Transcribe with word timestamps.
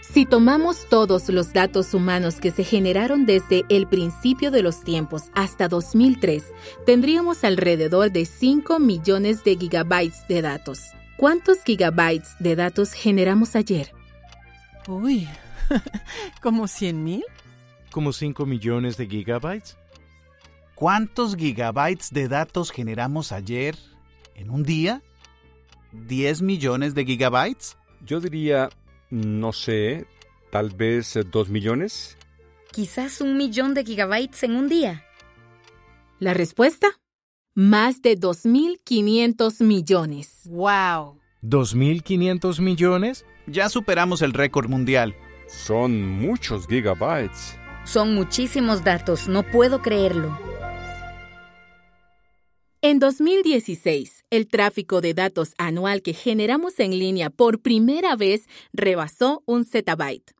Si 0.00 0.24
tomamos 0.24 0.88
todos 0.88 1.28
los 1.28 1.52
datos 1.52 1.94
humanos 1.94 2.40
que 2.40 2.50
se 2.50 2.64
generaron 2.64 3.26
desde 3.26 3.64
el 3.68 3.86
principio 3.86 4.50
de 4.50 4.62
los 4.62 4.82
tiempos 4.82 5.24
hasta 5.34 5.68
2003, 5.68 6.42
tendríamos 6.84 7.44
alrededor 7.44 8.10
de 8.10 8.24
5 8.24 8.78
millones 8.78 9.44
de 9.44 9.56
gigabytes 9.56 10.26
de 10.26 10.42
datos. 10.42 10.80
¿Cuántos 11.16 11.62
gigabytes 11.64 12.34
de 12.40 12.56
datos 12.56 12.92
generamos 12.92 13.54
ayer? 13.54 13.92
Uy, 14.88 15.28
¿como 16.42 16.66
100 16.66 17.04
mil? 17.04 17.24
¿Como 17.92 18.12
5 18.12 18.46
millones 18.46 18.96
de 18.96 19.06
gigabytes? 19.06 19.76
¿Cuántos 20.74 21.36
gigabytes 21.36 22.10
de 22.10 22.28
datos 22.28 22.70
generamos 22.70 23.32
ayer 23.32 23.76
en 24.34 24.50
un 24.50 24.62
día? 24.62 25.02
¿10 25.92 26.42
millones 26.42 26.94
de 26.94 27.04
gigabytes? 27.04 27.76
Yo 28.04 28.20
diría, 28.20 28.68
no 29.10 29.52
sé, 29.52 30.06
tal 30.50 30.70
vez 30.70 31.16
eh, 31.16 31.24
dos 31.24 31.48
millones. 31.48 32.16
Quizás 32.72 33.20
un 33.20 33.36
millón 33.36 33.74
de 33.74 33.84
gigabytes 33.84 34.42
en 34.42 34.56
un 34.56 34.68
día. 34.68 35.04
La 36.18 36.34
respuesta, 36.34 36.88
más 37.54 38.02
de 38.02 38.18
2.500 38.18 39.64
millones. 39.64 40.42
¡Wow! 40.46 41.20
¿2.500 41.42 42.60
millones? 42.60 43.24
Ya 43.46 43.68
superamos 43.68 44.22
el 44.22 44.32
récord 44.32 44.68
mundial. 44.68 45.14
Son 45.46 46.00
muchos 46.00 46.66
gigabytes. 46.66 47.56
Son 47.84 48.14
muchísimos 48.14 48.82
datos, 48.82 49.28
no 49.28 49.44
puedo 49.44 49.80
creerlo. 49.80 50.36
En 52.88 53.00
2016, 53.00 54.26
el 54.30 54.46
tráfico 54.46 55.00
de 55.00 55.12
datos 55.12 55.54
anual 55.58 56.02
que 56.02 56.14
generamos 56.14 56.78
en 56.78 56.96
línea 56.96 57.30
por 57.30 57.60
primera 57.60 58.14
vez 58.14 58.46
rebasó 58.72 59.42
un 59.44 59.64
zettabyte. 59.64 60.36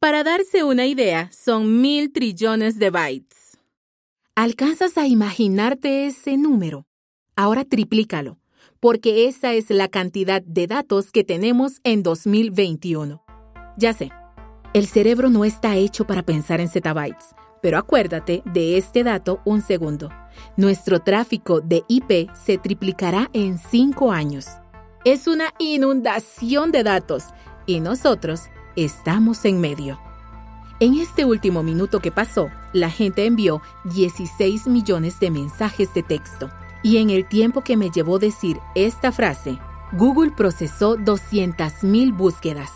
Para 0.00 0.24
darse 0.24 0.64
una 0.64 0.86
idea, 0.86 1.30
son 1.30 1.80
mil 1.80 2.12
trillones 2.12 2.80
de 2.80 2.90
bytes. 2.90 3.60
¿Alcanzas 4.34 4.98
a 4.98 5.06
imaginarte 5.06 6.06
ese 6.06 6.36
número? 6.36 6.84
Ahora 7.36 7.64
triplícalo, 7.64 8.40
porque 8.80 9.28
esa 9.28 9.52
es 9.52 9.70
la 9.70 9.86
cantidad 9.86 10.42
de 10.42 10.66
datos 10.66 11.12
que 11.12 11.22
tenemos 11.22 11.78
en 11.84 12.02
2021. 12.02 13.22
Ya 13.78 13.92
sé, 13.92 14.10
el 14.72 14.88
cerebro 14.88 15.30
no 15.30 15.44
está 15.44 15.76
hecho 15.76 16.08
para 16.08 16.24
pensar 16.24 16.60
en 16.60 16.68
zettabytes, 16.68 17.36
pero 17.64 17.78
acuérdate 17.78 18.42
de 18.44 18.76
este 18.76 19.04
dato 19.04 19.40
un 19.46 19.62
segundo. 19.62 20.10
Nuestro 20.54 21.00
tráfico 21.00 21.62
de 21.62 21.82
IP 21.88 22.30
se 22.34 22.58
triplicará 22.58 23.30
en 23.32 23.56
cinco 23.56 24.12
años. 24.12 24.44
Es 25.06 25.26
una 25.26 25.46
inundación 25.58 26.72
de 26.72 26.82
datos 26.82 27.24
y 27.64 27.80
nosotros 27.80 28.50
estamos 28.76 29.46
en 29.46 29.62
medio. 29.62 29.98
En 30.78 30.92
este 30.92 31.24
último 31.24 31.62
minuto 31.62 32.00
que 32.00 32.12
pasó, 32.12 32.50
la 32.74 32.90
gente 32.90 33.24
envió 33.24 33.62
16 33.84 34.66
millones 34.66 35.18
de 35.18 35.30
mensajes 35.30 35.94
de 35.94 36.02
texto. 36.02 36.50
Y 36.82 36.98
en 36.98 37.08
el 37.08 37.26
tiempo 37.26 37.62
que 37.62 37.78
me 37.78 37.88
llevó 37.88 38.18
decir 38.18 38.58
esta 38.74 39.10
frase, 39.10 39.58
Google 39.92 40.32
procesó 40.32 40.98
200.000 40.98 42.14
búsquedas. 42.14 42.70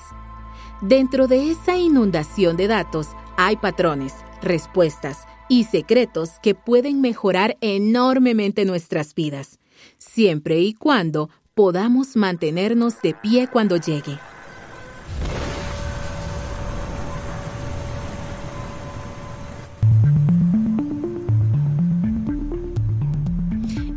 Dentro 0.81 1.27
de 1.27 1.51
esa 1.51 1.77
inundación 1.77 2.57
de 2.57 2.69
datos 2.69 3.09
hay 3.37 3.57
patrones, 3.57 4.15
respuestas 4.43 5.27
y 5.49 5.65
secretos 5.65 6.39
que 6.43 6.55
pueden 6.55 7.01
mejorar 7.01 7.57
enormemente 7.61 8.65
nuestras 8.65 9.15
vidas, 9.15 9.59
siempre 9.99 10.61
y 10.61 10.75
cuando 10.75 11.31
podamos 11.55 12.17
mantenernos 12.17 13.01
de 13.03 13.15
pie 13.15 13.49
cuando 13.49 13.77
llegue. 13.77 14.19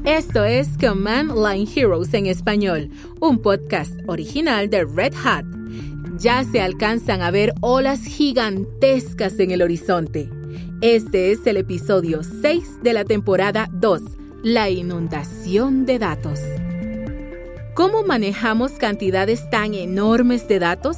Esto 0.04 0.44
es 0.44 0.78
Command 0.78 1.32
Line 1.36 1.70
Heroes 1.74 2.14
en 2.14 2.26
español, 2.26 2.90
un 3.20 3.42
podcast 3.42 3.94
original 4.08 4.70
de 4.70 4.84
Red 4.84 5.14
Hat. 5.24 5.61
Ya 6.22 6.44
se 6.44 6.62
alcanzan 6.62 7.24
a 7.24 7.32
ver 7.32 7.56
olas 7.62 8.04
gigantescas 8.04 9.40
en 9.40 9.50
el 9.50 9.64
horizonte. 9.64 10.30
Este 10.80 11.32
es 11.32 11.48
el 11.48 11.58
episodio 11.58 12.22
6 12.22 12.84
de 12.84 12.94
la 12.94 13.06
temporada 13.06 13.68
2, 13.72 14.04
la 14.44 14.70
inundación 14.70 15.88
de 15.88 15.98
datos. 15.98 16.40
¿Cómo 17.74 18.04
manejamos 18.04 18.74
cantidades 18.74 19.50
tan 19.50 19.74
enormes 19.74 20.48
de 20.48 20.60
datos? 20.60 20.98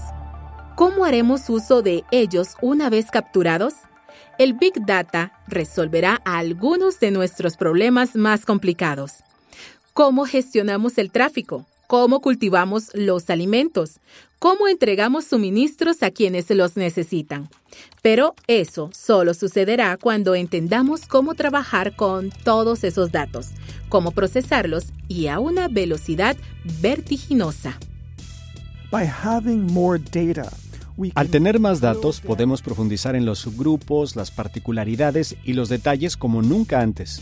¿Cómo 0.76 1.06
haremos 1.06 1.50
uso 1.50 1.82
de 1.82 2.04
ellos 2.12 2.58
una 2.62 2.90
vez 2.90 3.10
capturados? 3.10 3.76
El 4.38 4.56
Big 4.56 4.74
Data 4.86 5.40
resolverá 5.48 6.20
algunos 6.26 7.00
de 7.00 7.12
nuestros 7.12 7.56
problemas 7.56 8.18
más 8.18 8.46
complicados. 8.46 9.24
¿Cómo 9.94 10.26
gestionamos 10.26 10.98
el 10.98 11.12
tráfico? 11.12 11.66
¿Cómo 11.88 12.22
cultivamos 12.22 12.90
los 12.94 13.30
alimentos? 13.30 14.00
¿Cómo 14.40 14.68
entregamos 14.68 15.26
suministros 15.26 16.04
a 16.04 16.12
quienes 16.12 16.50
los 16.50 16.76
necesitan? 16.76 17.50
Pero 18.02 18.36
eso 18.48 18.90
solo 18.94 19.34
sucederá 19.34 19.98
cuando 19.98 20.36
entendamos 20.36 21.08
cómo 21.08 21.34
trabajar 21.36 21.96
con 21.96 22.30
todos 22.44 22.84
esos 22.84 23.12
datos, 23.12 23.52
cómo 23.90 24.12
procesarlos 24.12 24.88
y 25.08 25.28
a 25.28 25.40
una 25.40 25.68
velocidad 25.68 26.36
vertiginosa. 26.82 27.78
By 28.92 29.06
having 29.08 29.62
more 29.74 30.00
data, 30.00 30.52
al 31.16 31.30
tener 31.30 31.60
más 31.60 31.82
datos, 31.82 32.22
podemos 32.22 32.62
profundizar 32.62 33.16
en 33.16 33.26
los 33.26 33.40
subgrupos, 33.40 34.16
las 34.16 34.32
particularidades 34.32 35.36
y 35.44 35.54
los 35.54 35.70
detalles 35.70 36.18
como 36.18 36.42
nunca 36.42 36.82
antes. 36.82 37.22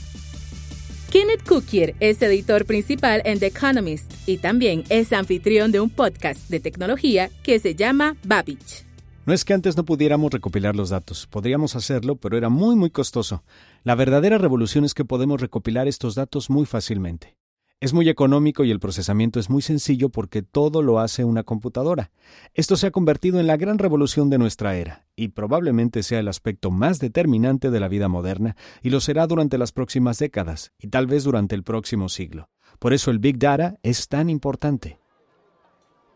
Kenneth 1.12 1.46
Cookier 1.46 1.94
es 2.00 2.22
editor 2.22 2.64
principal 2.66 3.22
en 3.26 3.38
The 3.38 3.48
Economist 3.48 4.14
y 4.30 4.38
también 4.38 4.86
es 4.88 5.12
anfitrión 5.12 5.74
de 5.74 5.82
un 5.82 5.90
podcast 5.90 6.50
de 6.50 6.62
tecnología 6.62 7.30
que 7.44 7.60
se 7.60 7.76
llama 7.76 8.16
Babbage. 8.24 8.86
No 9.26 9.34
es 9.34 9.44
que 9.44 9.54
antes 9.54 9.76
no 9.76 9.84
pudiéramos 9.84 10.32
recopilar 10.32 10.74
los 10.74 10.90
datos, 10.90 11.28
podríamos 11.28 11.76
hacerlo, 11.76 12.16
pero 12.16 12.38
era 12.38 12.48
muy 12.48 12.78
muy 12.78 12.92
costoso. 12.92 13.44
La 13.84 13.96
verdadera 13.96 14.38
revolución 14.38 14.86
es 14.86 14.94
que 14.94 15.04
podemos 15.04 15.42
recopilar 15.42 15.90
estos 15.90 16.16
datos 16.16 16.50
muy 16.50 16.66
fácilmente. 16.66 17.36
Es 17.82 17.94
muy 17.94 18.08
económico 18.10 18.64
y 18.64 18.70
el 18.70 18.80
procesamiento 18.80 19.40
es 19.40 19.50
muy 19.50 19.64
sencillo 19.64 20.10
porque 20.10 20.44
todo 20.44 20.84
lo 20.84 21.00
hace 21.00 21.24
una 21.24 21.42
computadora. 21.42 22.12
Esto 22.54 22.76
se 22.76 22.86
ha 22.86 22.92
convertido 22.92 23.40
en 23.40 23.48
la 23.48 23.58
gran 23.58 23.80
revolución 23.80 24.30
de 24.30 24.38
nuestra 24.38 24.76
era 24.76 25.08
y 25.16 25.30
probablemente 25.30 26.04
sea 26.04 26.20
el 26.20 26.28
aspecto 26.28 26.70
más 26.70 27.00
determinante 27.00 27.72
de 27.72 27.80
la 27.80 27.88
vida 27.88 28.08
moderna 28.08 28.56
y 28.84 28.92
lo 28.92 29.02
será 29.02 29.26
durante 29.26 29.58
las 29.58 29.72
próximas 29.72 30.20
décadas 30.20 30.74
y 30.78 30.90
tal 30.90 31.08
vez 31.08 31.24
durante 31.24 31.56
el 31.56 31.64
próximo 31.64 32.08
siglo. 32.08 32.50
Por 32.78 32.94
eso 32.94 33.10
el 33.10 33.18
Big 33.18 33.40
Data 33.40 33.80
es 33.82 34.08
tan 34.08 34.30
importante. 34.30 35.00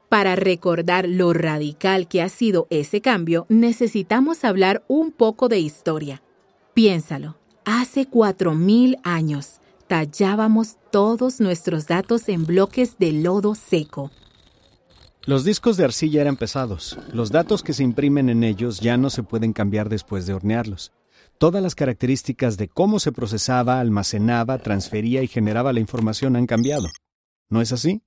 Para 0.07 0.35
recordar 0.35 1.09
lo 1.09 1.33
radical 1.33 2.07
que 2.07 2.21
ha 2.21 2.29
sido 2.29 2.67
ese 2.69 3.01
cambio, 3.01 3.47
necesitamos 3.49 4.43
hablar 4.43 4.85
un 4.87 5.11
poco 5.11 5.49
de 5.49 5.57
historia. 5.57 6.21
Piénsalo, 6.75 7.37
hace 7.65 8.07
4.000 8.07 8.99
años 9.01 9.61
tallábamos 9.87 10.77
todos 10.91 11.39
nuestros 11.39 11.87
datos 11.87 12.29
en 12.29 12.45
bloques 12.45 12.97
de 12.97 13.11
lodo 13.11 13.55
seco. 13.55 14.11
Los 15.25 15.43
discos 15.43 15.75
de 15.77 15.85
arcilla 15.85 16.21
eran 16.21 16.37
pesados. 16.37 16.99
Los 17.11 17.31
datos 17.31 17.63
que 17.63 17.73
se 17.73 17.83
imprimen 17.83 18.29
en 18.29 18.43
ellos 18.43 18.79
ya 18.79 18.95
no 18.95 19.09
se 19.09 19.23
pueden 19.23 19.53
cambiar 19.53 19.89
después 19.89 20.27
de 20.27 20.33
hornearlos. 20.33 20.91
Todas 21.37 21.61
las 21.63 21.75
características 21.75 22.57
de 22.57 22.67
cómo 22.67 22.99
se 22.99 23.11
procesaba, 23.11 23.79
almacenaba, 23.79 24.59
transfería 24.59 25.23
y 25.23 25.27
generaba 25.27 25.73
la 25.73 25.79
información 25.79 26.35
han 26.35 26.45
cambiado. 26.45 26.87
¿No 27.49 27.61
es 27.61 27.71
así? 27.71 28.03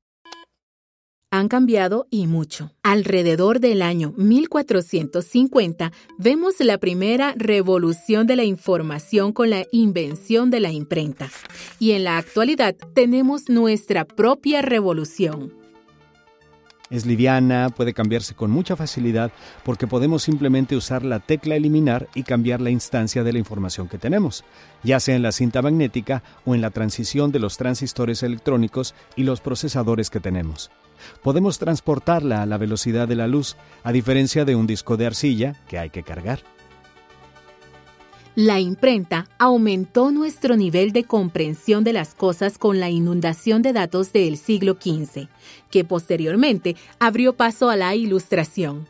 Han 1.30 1.48
cambiado 1.48 2.06
y 2.10 2.26
mucho. 2.26 2.72
Alrededor 2.82 3.60
del 3.60 3.82
año 3.82 4.14
1450 4.16 5.92
vemos 6.18 6.54
la 6.60 6.78
primera 6.78 7.34
revolución 7.36 8.26
de 8.26 8.36
la 8.36 8.44
información 8.44 9.32
con 9.32 9.50
la 9.50 9.66
invención 9.72 10.50
de 10.50 10.60
la 10.60 10.72
imprenta. 10.72 11.28
Y 11.78 11.92
en 11.92 12.04
la 12.04 12.18
actualidad 12.18 12.74
tenemos 12.94 13.48
nuestra 13.48 14.04
propia 14.04 14.62
revolución. 14.62 15.57
Es 16.90 17.04
liviana, 17.04 17.68
puede 17.68 17.92
cambiarse 17.92 18.34
con 18.34 18.50
mucha 18.50 18.76
facilidad 18.76 19.30
porque 19.62 19.86
podemos 19.86 20.22
simplemente 20.22 20.76
usar 20.76 21.04
la 21.04 21.20
tecla 21.20 21.56
eliminar 21.56 22.08
y 22.14 22.22
cambiar 22.22 22.60
la 22.60 22.70
instancia 22.70 23.22
de 23.24 23.32
la 23.32 23.38
información 23.38 23.88
que 23.88 23.98
tenemos, 23.98 24.44
ya 24.82 24.98
sea 25.00 25.14
en 25.16 25.22
la 25.22 25.32
cinta 25.32 25.60
magnética 25.60 26.22
o 26.46 26.54
en 26.54 26.60
la 26.60 26.70
transición 26.70 27.30
de 27.30 27.40
los 27.40 27.56
transistores 27.58 28.22
electrónicos 28.22 28.94
y 29.16 29.24
los 29.24 29.40
procesadores 29.40 30.10
que 30.10 30.20
tenemos 30.20 30.70
podemos 31.22 31.58
transportarla 31.58 32.42
a 32.42 32.46
la 32.46 32.58
velocidad 32.58 33.08
de 33.08 33.14
la 33.14 33.28
luz, 33.28 33.56
a 33.84 33.92
diferencia 33.92 34.44
de 34.44 34.56
un 34.56 34.66
disco 34.66 34.96
de 34.96 35.06
arcilla 35.06 35.54
que 35.68 35.78
hay 35.78 35.90
que 35.90 36.02
cargar. 36.02 36.40
La 38.40 38.60
imprenta 38.60 39.26
aumentó 39.40 40.12
nuestro 40.12 40.56
nivel 40.56 40.92
de 40.92 41.02
comprensión 41.02 41.82
de 41.82 41.92
las 41.92 42.14
cosas 42.14 42.56
con 42.56 42.78
la 42.78 42.88
inundación 42.88 43.62
de 43.62 43.72
datos 43.72 44.12
del 44.12 44.36
siglo 44.36 44.74
XV, 44.80 45.26
que 45.72 45.82
posteriormente 45.82 46.76
abrió 47.00 47.32
paso 47.32 47.68
a 47.68 47.74
la 47.74 47.96
ilustración. 47.96 48.86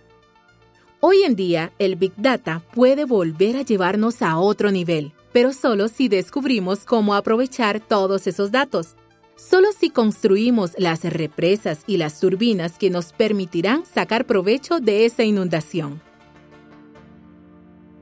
Hoy 1.01 1.23
en 1.23 1.35
día, 1.35 1.73
el 1.79 1.97
Big 1.97 2.13
Data 2.19 2.63
puede 2.75 3.07
volver 3.07 3.57
a 3.57 3.63
llevarnos 3.63 4.21
a 4.21 4.37
otro 4.37 4.71
nivel, 4.71 5.15
pero 5.33 5.55
solo 5.55 5.89
si 5.89 6.09
descubrimos 6.09 6.85
cómo 6.85 7.15
aprovechar 7.15 7.81
todos 7.81 8.27
esos 8.27 8.53
datos. 8.53 8.97
Solo 9.35 9.69
si 9.73 9.89
construimos 9.89 10.73
las 10.77 11.05
represas 11.05 11.85
y 11.87 11.97
las 11.97 12.21
turbinas 12.21 12.77
que 12.77 12.91
nos 12.91 13.15
permitirán 13.15 13.87
sacar 13.87 14.27
provecho 14.27 14.79
de 14.79 15.07
esa 15.07 15.25
inundación. 15.25 16.07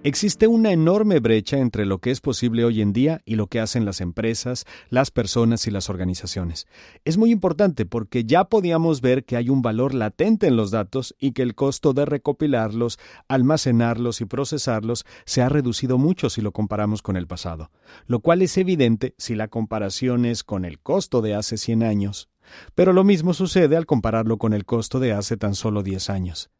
Existe 0.02 0.46
una 0.46 0.70
enorme 0.70 1.18
brecha 1.18 1.58
entre 1.58 1.84
lo 1.84 1.98
que 1.98 2.12
es 2.12 2.20
posible 2.20 2.64
hoy 2.64 2.80
en 2.80 2.92
día 2.92 3.22
y 3.24 3.34
lo 3.34 3.48
que 3.48 3.58
hacen 3.58 3.84
las 3.84 4.00
empresas, 4.00 4.64
las 4.88 5.10
personas 5.10 5.66
y 5.66 5.72
las 5.72 5.90
organizaciones. 5.90 6.68
Es 7.04 7.18
muy 7.18 7.32
importante 7.32 7.86
porque 7.86 8.24
ya 8.24 8.44
podíamos 8.44 9.00
ver 9.00 9.24
que 9.24 9.36
hay 9.36 9.50
un 9.50 9.62
valor 9.62 9.94
latente 9.94 10.46
en 10.46 10.54
los 10.54 10.70
datos 10.70 11.16
y 11.18 11.32
que 11.32 11.42
el 11.42 11.56
costo 11.56 11.92
de 11.92 12.04
recopilarlos, 12.04 13.00
almacenarlos 13.26 14.20
y 14.20 14.26
procesarlos 14.26 15.04
se 15.24 15.42
ha 15.42 15.48
reducido 15.48 15.98
mucho 15.98 16.30
si 16.30 16.40
lo 16.40 16.52
comparamos 16.52 17.02
con 17.02 17.16
el 17.16 17.26
pasado, 17.26 17.72
lo 18.06 18.20
cual 18.20 18.42
es 18.42 18.56
evidente 18.58 19.14
si 19.18 19.34
la 19.34 19.48
comparación 19.48 20.24
es 20.24 20.44
con 20.44 20.64
el 20.64 20.78
costo 20.78 21.20
de 21.20 21.34
hace 21.34 21.56
100 21.56 21.82
años. 21.82 22.28
Pero 22.76 22.92
lo 22.92 23.02
mismo 23.02 23.34
sucede 23.34 23.76
al 23.76 23.86
compararlo 23.86 24.38
con 24.38 24.52
el 24.52 24.64
costo 24.64 25.00
de 25.00 25.12
hace 25.12 25.36
tan 25.36 25.56
solo 25.56 25.82
10 25.82 26.10
años. 26.10 26.50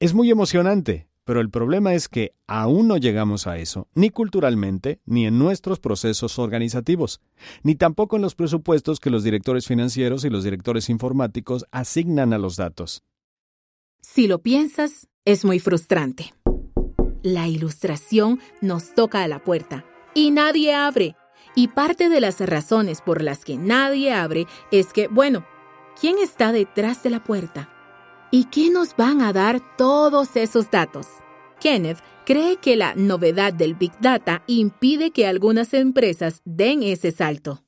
Es 0.00 0.14
muy 0.14 0.30
emocionante, 0.30 1.07
pero 1.28 1.42
el 1.42 1.50
problema 1.50 1.92
es 1.92 2.08
que 2.08 2.32
aún 2.46 2.88
no 2.88 2.96
llegamos 2.96 3.46
a 3.46 3.58
eso, 3.58 3.86
ni 3.92 4.08
culturalmente, 4.08 4.98
ni 5.04 5.26
en 5.26 5.38
nuestros 5.38 5.78
procesos 5.78 6.38
organizativos, 6.38 7.20
ni 7.62 7.74
tampoco 7.74 8.16
en 8.16 8.22
los 8.22 8.34
presupuestos 8.34 8.98
que 8.98 9.10
los 9.10 9.24
directores 9.24 9.66
financieros 9.66 10.24
y 10.24 10.30
los 10.30 10.42
directores 10.42 10.88
informáticos 10.88 11.66
asignan 11.70 12.32
a 12.32 12.38
los 12.38 12.56
datos. 12.56 13.02
Si 14.00 14.26
lo 14.26 14.38
piensas, 14.38 15.08
es 15.26 15.44
muy 15.44 15.58
frustrante. 15.58 16.32
La 17.22 17.46
ilustración 17.46 18.40
nos 18.62 18.94
toca 18.94 19.22
a 19.22 19.28
la 19.28 19.44
puerta 19.44 19.84
y 20.14 20.30
nadie 20.30 20.74
abre. 20.74 21.14
Y 21.54 21.68
parte 21.68 22.08
de 22.08 22.22
las 22.22 22.40
razones 22.40 23.02
por 23.02 23.20
las 23.20 23.44
que 23.44 23.58
nadie 23.58 24.14
abre 24.14 24.46
es 24.72 24.94
que, 24.94 25.08
bueno, 25.08 25.44
¿quién 26.00 26.16
está 26.16 26.52
detrás 26.52 27.02
de 27.02 27.10
la 27.10 27.22
puerta? 27.22 27.68
¿Y 28.30 28.44
qué 28.44 28.68
nos 28.70 28.94
van 28.94 29.22
a 29.22 29.32
dar 29.32 29.62
todos 29.78 30.36
esos 30.36 30.70
datos? 30.70 31.06
Kenneth 31.60 31.98
cree 32.26 32.58
que 32.58 32.76
la 32.76 32.94
novedad 32.94 33.54
del 33.54 33.74
Big 33.74 33.92
Data 34.02 34.42
impide 34.46 35.12
que 35.12 35.26
algunas 35.26 35.72
empresas 35.72 36.42
den 36.44 36.82
ese 36.82 37.10
salto. 37.10 37.64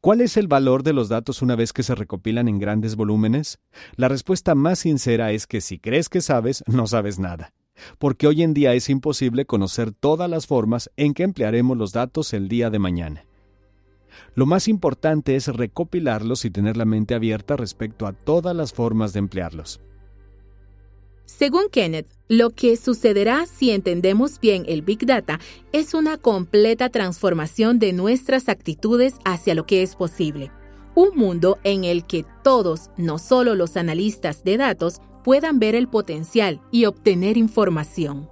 ¿Cuál 0.00 0.20
es 0.20 0.36
el 0.36 0.48
valor 0.48 0.82
de 0.82 0.92
los 0.92 1.08
datos 1.08 1.42
una 1.42 1.54
vez 1.54 1.72
que 1.72 1.84
se 1.84 1.94
recopilan 1.94 2.48
en 2.48 2.58
grandes 2.58 2.96
volúmenes? 2.96 3.60
La 3.94 4.08
respuesta 4.08 4.56
más 4.56 4.80
sincera 4.80 5.30
es 5.30 5.46
que 5.46 5.60
si 5.60 5.78
crees 5.78 6.08
que 6.08 6.20
sabes, 6.20 6.64
no 6.66 6.88
sabes 6.88 7.20
nada, 7.20 7.54
porque 8.00 8.26
hoy 8.26 8.42
en 8.42 8.54
día 8.54 8.74
es 8.74 8.90
imposible 8.90 9.46
conocer 9.46 9.92
todas 9.92 10.28
las 10.28 10.48
formas 10.48 10.90
en 10.96 11.14
que 11.14 11.22
emplearemos 11.22 11.76
los 11.76 11.92
datos 11.92 12.32
el 12.32 12.48
día 12.48 12.68
de 12.68 12.80
mañana. 12.80 13.24
Lo 14.34 14.46
más 14.46 14.68
importante 14.68 15.36
es 15.36 15.48
recopilarlos 15.48 16.44
y 16.44 16.50
tener 16.50 16.76
la 16.76 16.84
mente 16.84 17.14
abierta 17.14 17.56
respecto 17.56 18.06
a 18.06 18.12
todas 18.12 18.54
las 18.54 18.72
formas 18.72 19.12
de 19.12 19.20
emplearlos. 19.20 19.80
Según 21.24 21.70
Kenneth, 21.70 22.08
lo 22.28 22.50
que 22.50 22.76
sucederá 22.76 23.46
si 23.46 23.70
entendemos 23.70 24.38
bien 24.38 24.64
el 24.68 24.82
Big 24.82 25.06
Data 25.06 25.40
es 25.72 25.94
una 25.94 26.18
completa 26.18 26.88
transformación 26.88 27.78
de 27.78 27.92
nuestras 27.92 28.48
actitudes 28.48 29.14
hacia 29.24 29.54
lo 29.54 29.64
que 29.64 29.82
es 29.82 29.96
posible. 29.96 30.50
Un 30.94 31.16
mundo 31.16 31.58
en 31.64 31.84
el 31.84 32.04
que 32.06 32.24
todos, 32.44 32.90
no 32.96 33.18
solo 33.18 33.54
los 33.54 33.76
analistas 33.76 34.44
de 34.44 34.58
datos, 34.58 35.00
puedan 35.24 35.58
ver 35.58 35.74
el 35.74 35.88
potencial 35.88 36.60
y 36.70 36.84
obtener 36.84 37.36
información. 37.36 38.31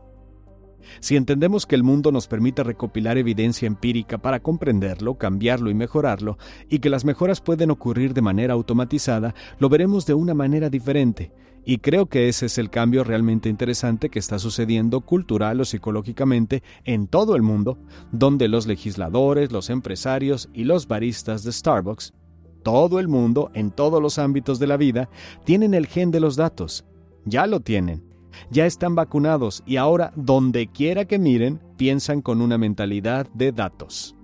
Si 1.00 1.17
entendemos 1.17 1.67
que 1.67 1.75
el 1.75 1.82
mundo 1.82 2.12
nos 2.12 2.27
permite 2.27 2.62
recopilar 2.62 3.19
evidencia 3.19 3.67
empírica 3.67 4.19
para 4.19 4.41
comprenderlo, 4.41 5.15
cambiarlo 5.17 5.71
y 5.71 5.75
mejorarlo, 5.75 6.38
y 6.69 6.79
que 6.79 6.91
las 6.91 7.05
mejoras 7.05 7.41
pueden 7.41 7.71
ocurrir 7.71 8.15
de 8.15 8.23
manera 8.23 8.55
automatizada, 8.55 9.35
lo 9.59 9.69
veremos 9.69 10.06
de 10.06 10.15
una 10.15 10.35
manera 10.35 10.71
diferente. 10.71 11.32
Y 11.65 11.79
creo 11.79 12.06
que 12.06 12.29
ese 12.29 12.47
es 12.47 12.59
el 12.59 12.71
cambio 12.71 13.05
realmente 13.05 13.49
interesante 13.49 14.09
que 14.09 14.19
está 14.19 14.38
sucediendo 14.38 15.03
cultural 15.03 15.61
o 15.61 15.65
psicológicamente 15.65 16.62
en 16.85 17.06
todo 17.06 17.37
el 17.37 17.43
mundo, 17.43 17.79
donde 18.12 18.49
los 18.49 18.67
legisladores, 18.67 19.53
los 19.53 19.69
empresarios 19.69 20.49
y 20.55 20.65
los 20.65 20.88
baristas 20.88 21.44
de 21.44 21.53
Starbucks, 21.53 22.15
todo 22.62 22.99
el 22.99 23.09
mundo, 23.09 23.50
en 23.55 23.71
todos 23.71 24.03
los 24.03 24.19
ámbitos 24.19 24.59
de 24.59 24.67
la 24.67 24.76
vida, 24.76 25.11
tienen 25.44 25.75
el 25.75 25.87
gen 25.87 26.11
de 26.11 26.21
los 26.21 26.37
datos. 26.37 26.85
Ya 27.25 27.47
lo 27.47 27.61
tienen 27.61 28.10
ya 28.50 28.67
están 28.67 28.94
vacunados 28.94 29.62
y 29.67 29.77
ahora, 29.77 30.12
donde 30.17 30.67
quiera 30.67 31.05
que 31.05 31.19
miren, 31.19 31.61
piensan 31.77 32.23
con 32.23 32.41
una 32.41 32.59
mentalidad 32.59 33.27
de 33.35 33.53
datos. 33.53 34.15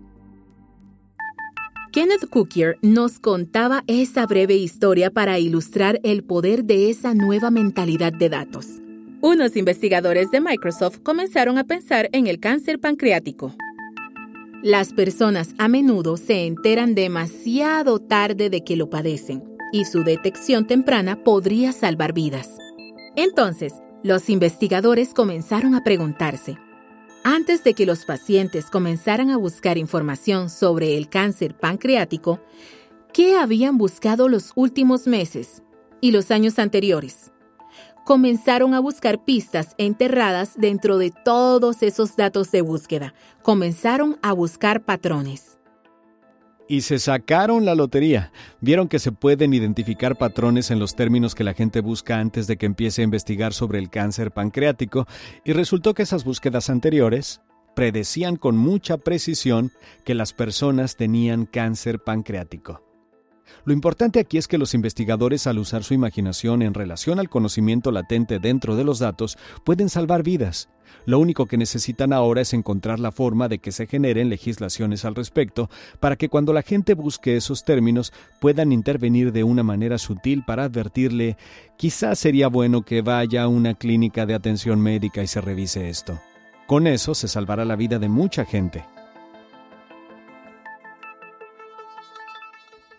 Kenneth 1.92 2.28
Cookier 2.28 2.76
nos 2.82 3.18
contaba 3.18 3.82
esa 3.86 4.26
breve 4.26 4.54
historia 4.54 5.10
para 5.10 5.38
ilustrar 5.38 5.98
el 6.02 6.24
poder 6.24 6.64
de 6.64 6.90
esa 6.90 7.14
nueva 7.14 7.50
mentalidad 7.50 8.12
de 8.12 8.28
datos. 8.28 8.66
Unos 9.22 9.56
investigadores 9.56 10.30
de 10.30 10.42
Microsoft 10.42 10.98
comenzaron 11.02 11.56
a 11.56 11.64
pensar 11.64 12.10
en 12.12 12.26
el 12.26 12.38
cáncer 12.38 12.80
pancreático. 12.80 13.54
Las 14.62 14.92
personas 14.92 15.54
a 15.56 15.68
menudo 15.68 16.18
se 16.18 16.44
enteran 16.44 16.94
demasiado 16.94 17.98
tarde 17.98 18.50
de 18.50 18.62
que 18.62 18.76
lo 18.76 18.90
padecen 18.90 19.42
y 19.72 19.86
su 19.86 20.04
detección 20.04 20.66
temprana 20.66 21.24
podría 21.24 21.72
salvar 21.72 22.12
vidas. 22.12 22.58
Entonces, 23.16 23.72
los 24.06 24.30
investigadores 24.30 25.12
comenzaron 25.12 25.74
a 25.74 25.82
preguntarse, 25.82 26.56
antes 27.24 27.64
de 27.64 27.74
que 27.74 27.86
los 27.86 28.04
pacientes 28.04 28.70
comenzaran 28.70 29.30
a 29.30 29.36
buscar 29.36 29.78
información 29.78 30.48
sobre 30.48 30.96
el 30.96 31.08
cáncer 31.08 31.56
pancreático, 31.56 32.40
¿qué 33.12 33.36
habían 33.36 33.78
buscado 33.78 34.28
los 34.28 34.52
últimos 34.54 35.08
meses 35.08 35.64
y 36.00 36.12
los 36.12 36.30
años 36.30 36.60
anteriores? 36.60 37.32
Comenzaron 38.04 38.74
a 38.74 38.78
buscar 38.78 39.24
pistas 39.24 39.74
enterradas 39.76 40.52
dentro 40.56 40.98
de 40.98 41.10
todos 41.10 41.82
esos 41.82 42.14
datos 42.14 42.52
de 42.52 42.60
búsqueda. 42.60 43.12
Comenzaron 43.42 44.20
a 44.22 44.32
buscar 44.32 44.84
patrones 44.84 45.58
y 46.68 46.82
se 46.82 46.98
sacaron 46.98 47.64
la 47.64 47.74
lotería. 47.74 48.32
Vieron 48.60 48.88
que 48.88 48.98
se 48.98 49.12
pueden 49.12 49.54
identificar 49.54 50.16
patrones 50.16 50.70
en 50.70 50.78
los 50.78 50.94
términos 50.94 51.34
que 51.34 51.44
la 51.44 51.54
gente 51.54 51.80
busca 51.80 52.18
antes 52.18 52.46
de 52.46 52.56
que 52.56 52.66
empiece 52.66 53.02
a 53.02 53.04
investigar 53.04 53.52
sobre 53.52 53.78
el 53.78 53.90
cáncer 53.90 54.30
pancreático 54.30 55.06
y 55.44 55.52
resultó 55.52 55.94
que 55.94 56.02
esas 56.02 56.24
búsquedas 56.24 56.70
anteriores 56.70 57.40
predecían 57.74 58.36
con 58.36 58.56
mucha 58.56 58.96
precisión 58.96 59.70
que 60.04 60.14
las 60.14 60.32
personas 60.32 60.96
tenían 60.96 61.44
cáncer 61.44 61.98
pancreático. 62.00 62.85
Lo 63.64 63.72
importante 63.72 64.20
aquí 64.20 64.38
es 64.38 64.48
que 64.48 64.58
los 64.58 64.74
investigadores, 64.74 65.46
al 65.46 65.58
usar 65.58 65.84
su 65.84 65.94
imaginación 65.94 66.62
en 66.62 66.74
relación 66.74 67.18
al 67.18 67.28
conocimiento 67.28 67.90
latente 67.90 68.38
dentro 68.38 68.76
de 68.76 68.84
los 68.84 68.98
datos, 68.98 69.38
pueden 69.64 69.88
salvar 69.88 70.22
vidas. 70.22 70.68
Lo 71.04 71.18
único 71.18 71.46
que 71.46 71.56
necesitan 71.56 72.12
ahora 72.12 72.40
es 72.40 72.52
encontrar 72.52 73.00
la 73.00 73.12
forma 73.12 73.48
de 73.48 73.58
que 73.58 73.72
se 73.72 73.86
generen 73.86 74.28
legislaciones 74.28 75.04
al 75.04 75.14
respecto, 75.14 75.70
para 76.00 76.16
que 76.16 76.28
cuando 76.28 76.52
la 76.52 76.62
gente 76.62 76.94
busque 76.94 77.36
esos 77.36 77.64
términos 77.64 78.12
puedan 78.40 78.72
intervenir 78.72 79.32
de 79.32 79.44
una 79.44 79.62
manera 79.62 79.98
sutil 79.98 80.44
para 80.44 80.64
advertirle, 80.64 81.36
quizás 81.76 82.18
sería 82.18 82.48
bueno 82.48 82.82
que 82.82 83.02
vaya 83.02 83.44
a 83.44 83.48
una 83.48 83.74
clínica 83.74 84.26
de 84.26 84.34
atención 84.34 84.80
médica 84.80 85.22
y 85.22 85.26
se 85.26 85.40
revise 85.40 85.88
esto. 85.88 86.18
Con 86.66 86.86
eso 86.86 87.14
se 87.14 87.28
salvará 87.28 87.64
la 87.64 87.76
vida 87.76 87.98
de 87.98 88.08
mucha 88.08 88.44
gente. 88.44 88.84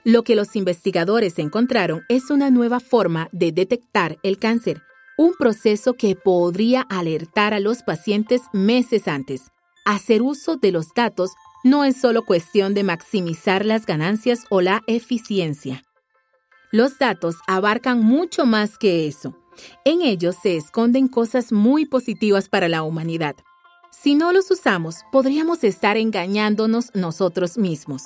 Lo 0.08 0.24
que 0.24 0.38
los 0.38 0.56
investigadores 0.56 1.38
encontraron 1.38 2.06
es 2.08 2.30
una 2.30 2.50
nueva 2.50 2.80
forma 2.80 3.28
de 3.34 3.52
detectar 3.52 4.18
el 4.24 4.38
cáncer, 4.38 4.82
un 5.18 5.34
proceso 5.34 5.96
que 5.96 6.16
podría 6.16 6.80
alertar 6.84 7.54
a 7.54 7.60
los 7.60 7.84
pacientes 7.84 8.40
meses 8.54 9.10
antes. 9.10 9.52
Hacer 9.84 10.22
uso 10.22 10.56
de 10.56 10.72
los 10.72 10.94
datos 10.96 11.32
no 11.66 11.84
es 11.84 12.00
solo 12.00 12.24
cuestión 12.24 12.74
de 12.74 12.86
maximizar 12.86 13.66
las 13.66 13.86
ganancias 13.86 14.46
o 14.50 14.62
la 14.62 14.82
eficiencia. 14.88 15.84
Los 16.72 16.98
datos 17.00 17.36
abarcan 17.46 18.02
mucho 18.02 18.46
más 18.46 18.78
que 18.78 19.10
eso. 19.10 19.38
En 19.84 20.02
ellos 20.02 20.38
se 20.42 20.56
esconden 20.56 21.10
cosas 21.10 21.52
muy 21.52 21.86
positivas 21.86 22.48
para 22.48 22.70
la 22.70 22.84
humanidad. 22.84 23.36
Si 23.92 24.16
no 24.16 24.32
los 24.32 24.50
usamos, 24.52 25.00
podríamos 25.12 25.66
estar 25.66 25.98
engañándonos 25.98 26.92
nosotros 26.94 27.58
mismos. 27.58 28.04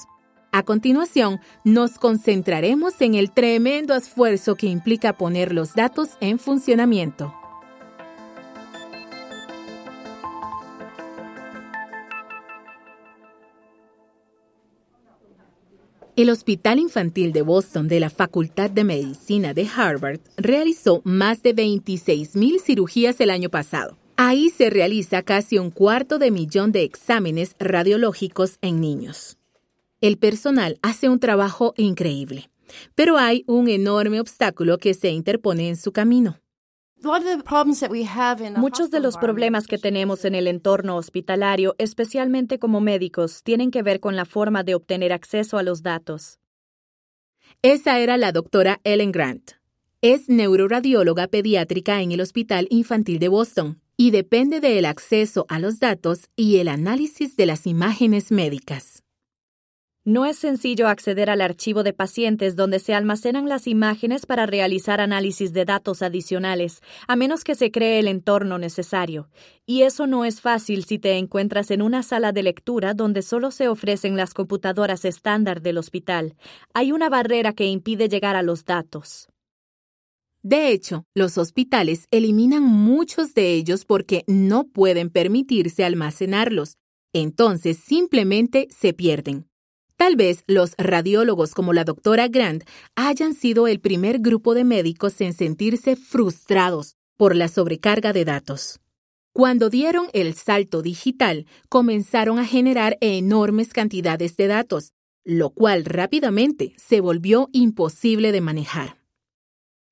A 0.54 0.64
continuación, 0.64 1.40
nos 1.64 1.98
concentraremos 1.98 3.00
en 3.00 3.16
el 3.16 3.32
tremendo 3.32 3.96
esfuerzo 3.96 4.56
que 4.56 4.68
implica 4.68 5.14
poner 5.14 5.54
los 5.54 5.76
datos 5.76 6.10
en 6.20 6.40
funcionamiento. 6.40 7.34
El 16.18 16.30
Hospital 16.30 16.80
Infantil 16.80 17.32
de 17.32 17.44
Boston 17.44 17.88
de 17.88 18.02
la 18.02 18.10
Facultad 18.10 18.70
de 18.70 18.84
Medicina 18.84 19.54
de 19.54 19.70
Harvard 19.74 20.20
realizó 20.36 21.02
más 21.06 21.42
de 21.42 21.56
26.000 21.56 22.60
cirugías 22.60 23.22
el 23.22 23.30
año 23.30 23.50
pasado. 23.50 23.98
Ahí 24.18 24.50
se 24.50 24.70
realiza 24.70 25.24
casi 25.24 25.58
un 25.58 25.72
cuarto 25.72 26.20
de 26.20 26.30
millón 26.30 26.74
de 26.74 26.84
exámenes 26.84 27.56
radiológicos 27.58 28.58
en 28.62 28.82
niños. 28.82 29.38
El 30.02 30.18
personal 30.18 30.80
hace 30.82 31.10
un 31.10 31.20
trabajo 31.20 31.76
increíble, 31.78 32.50
pero 32.96 33.18
hay 33.20 33.44
un 33.46 33.70
enorme 33.70 34.20
obstáculo 34.20 34.80
que 34.80 34.96
se 34.96 35.12
interpone 35.12 35.70
en 35.70 35.76
su 35.76 35.92
camino. 35.92 36.40
Muchos 38.58 38.90
de 38.90 39.00
los 39.00 39.18
problemas 39.18 39.68
que 39.68 39.78
tenemos 39.78 40.26
en 40.26 40.34
el 40.34 40.48
entorno 40.48 40.98
hospitalario, 40.98 41.76
especialmente 41.78 42.58
como 42.58 42.82
médicos, 42.82 43.44
tienen 43.44 43.70
que 43.70 43.84
ver 43.84 44.00
con 44.00 44.16
la 44.16 44.26
forma 44.26 44.64
de 44.64 44.74
obtener 44.74 45.14
acceso 45.14 45.60
a 45.60 45.64
los 45.64 45.84
datos. 45.84 46.40
Esa 47.62 48.00
era 48.00 48.18
la 48.18 48.32
doctora 48.32 48.82
Ellen 48.84 49.12
Grant. 49.12 49.52
Es 50.02 50.30
neuroradióloga 50.30 51.28
pediátrica 51.28 52.02
en 52.02 52.12
el 52.12 52.22
Hospital 52.22 52.66
Infantil 52.72 53.20
de 53.20 53.28
Boston 53.28 53.82
y 53.98 54.10
depende 54.10 54.62
del 54.62 54.86
acceso 54.86 55.46
a 55.48 55.60
los 55.60 55.80
datos 55.80 56.30
y 56.36 56.58
el 56.58 56.70
análisis 56.70 57.36
de 57.36 57.46
las 57.46 57.68
imágenes 57.68 58.32
médicas. 58.32 59.01
No 60.04 60.26
es 60.26 60.40
sencillo 60.40 60.88
acceder 60.88 61.30
al 61.30 61.42
archivo 61.42 61.84
de 61.84 61.94
pacientes 61.94 62.56
donde 62.56 62.80
se 62.80 62.96
almacenan 62.96 63.48
las 63.48 63.68
imágenes 63.68 64.26
para 64.26 64.48
realizar 64.48 65.00
análisis 65.00 65.54
de 65.54 65.64
datos 65.64 66.02
adicionales, 66.02 66.82
a 67.08 67.16
menos 67.16 67.44
que 67.44 67.54
se 67.54 67.70
cree 67.70 68.00
el 68.00 68.08
entorno 68.08 68.58
necesario. 68.58 69.30
Y 69.68 69.84
eso 69.84 70.08
no 70.08 70.26
es 70.26 70.42
fácil 70.42 70.86
si 70.86 70.98
te 70.98 71.20
encuentras 71.20 71.70
en 71.70 71.84
una 71.84 72.02
sala 72.02 72.32
de 72.32 72.42
lectura 72.42 72.96
donde 72.96 73.22
solo 73.22 73.52
se 73.52 73.68
ofrecen 73.68 74.18
las 74.18 74.34
computadoras 74.34 75.06
estándar 75.06 75.62
del 75.62 75.78
hospital. 75.78 76.36
Hay 76.74 76.92
una 76.92 77.08
barrera 77.08 77.54
que 77.54 77.68
impide 77.68 78.10
llegar 78.10 78.36
a 78.36 78.42
los 78.42 78.66
datos. 78.66 79.28
De 80.42 80.70
hecho, 80.72 81.06
los 81.14 81.38
hospitales 81.38 82.08
eliminan 82.10 82.64
muchos 82.64 83.36
de 83.36 83.54
ellos 83.54 83.86
porque 83.86 84.24
no 84.26 84.64
pueden 84.64 85.12
permitirse 85.12 85.86
almacenarlos. 85.86 86.78
Entonces 87.14 87.78
simplemente 87.78 88.68
se 88.72 88.94
pierden. 88.94 89.51
Tal 90.02 90.16
vez 90.16 90.44
los 90.48 90.74
radiólogos 90.80 91.54
como 91.54 91.74
la 91.74 91.84
doctora 91.84 92.28
Grant 92.28 92.64
hayan 92.96 93.36
sido 93.36 93.68
el 93.68 93.80
primer 93.80 94.18
grupo 94.18 94.56
de 94.56 94.64
médicos 94.64 95.22
en 95.22 95.32
sentirse 95.32 95.96
frustrados 95.96 96.96
por 97.18 97.36
la 97.36 97.48
sobrecarga 97.48 98.12
de 98.12 98.26
datos. 98.26 98.80
Cuando 99.32 99.70
dieron 99.70 100.08
el 100.14 100.34
salto 100.34 100.82
digital, 100.82 101.46
comenzaron 101.70 102.40
a 102.40 102.46
generar 102.46 102.98
enormes 103.00 103.74
cantidades 103.74 104.36
de 104.38 104.48
datos, 104.48 104.94
lo 105.24 105.52
cual 105.52 105.86
rápidamente 105.86 106.74
se 106.78 107.00
volvió 107.00 107.50
imposible 107.52 108.32
de 108.32 108.42
manejar. 108.42 109.01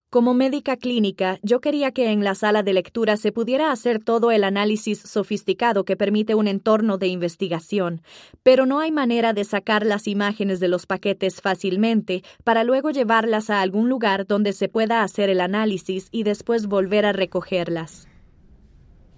Como 0.09 0.33
médica 0.33 0.75
clínica, 0.75 1.37
yo 1.43 1.61
quería 1.61 1.91
que 1.91 2.11
en 2.11 2.23
la 2.23 2.33
sala 2.33 2.63
de 2.63 2.73
lectura 2.73 3.15
se 3.15 3.31
pudiera 3.31 3.71
hacer 3.71 4.03
todo 4.03 4.31
el 4.31 4.43
análisis 4.43 4.97
sofisticado 4.97 5.85
que 5.85 5.95
permite 5.95 6.33
un 6.33 6.47
entorno 6.47 6.97
de 6.97 7.05
investigación, 7.05 8.01
pero 8.41 8.65
no 8.65 8.79
hay 8.79 8.91
manera 8.91 9.33
de 9.33 9.43
sacar 9.43 9.85
las 9.85 10.07
imágenes 10.07 10.59
de 10.59 10.67
los 10.67 10.87
paquetes 10.87 11.41
fácilmente 11.41 12.23
para 12.43 12.63
luego 12.63 12.89
llevarlas 12.89 13.51
a 13.51 13.61
algún 13.61 13.87
lugar 13.87 14.25
donde 14.25 14.53
se 14.53 14.67
pueda 14.67 15.03
hacer 15.03 15.29
el 15.29 15.41
análisis 15.41 16.07
y 16.11 16.23
después 16.23 16.65
volver 16.65 17.05
a 17.05 17.13
recogerlas. 17.13 18.07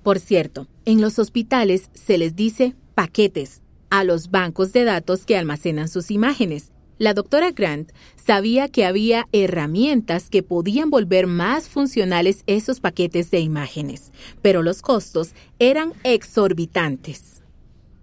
Por 0.04 0.20
cierto, 0.20 0.68
en 0.84 1.00
los 1.00 1.20
hospitales 1.20 1.90
se 1.94 2.18
les 2.18 2.36
dice 2.36 2.76
paquetes 2.96 3.62
a 3.90 4.04
los 4.04 4.30
bancos 4.30 4.74
de 4.74 4.84
datos 4.84 5.26
que 5.26 5.38
almacenan 5.38 5.88
sus 5.88 6.12
imágenes 6.12 6.71
la 7.02 7.16
doctora 7.16 7.50
Grant 7.50 7.92
sabía 8.16 8.68
que 8.68 8.86
había 8.86 9.28
herramientas 9.32 10.30
que 10.30 10.44
podían 10.44 10.92
volver 10.92 11.26
más 11.26 11.68
funcionales 11.68 12.44
esos 12.46 12.80
paquetes 12.80 13.32
de 13.32 13.40
imágenes, 13.40 14.12
pero 14.44 14.62
los 14.62 14.84
costos 14.84 15.34
eran 15.58 15.94
exorbitantes. 16.04 17.42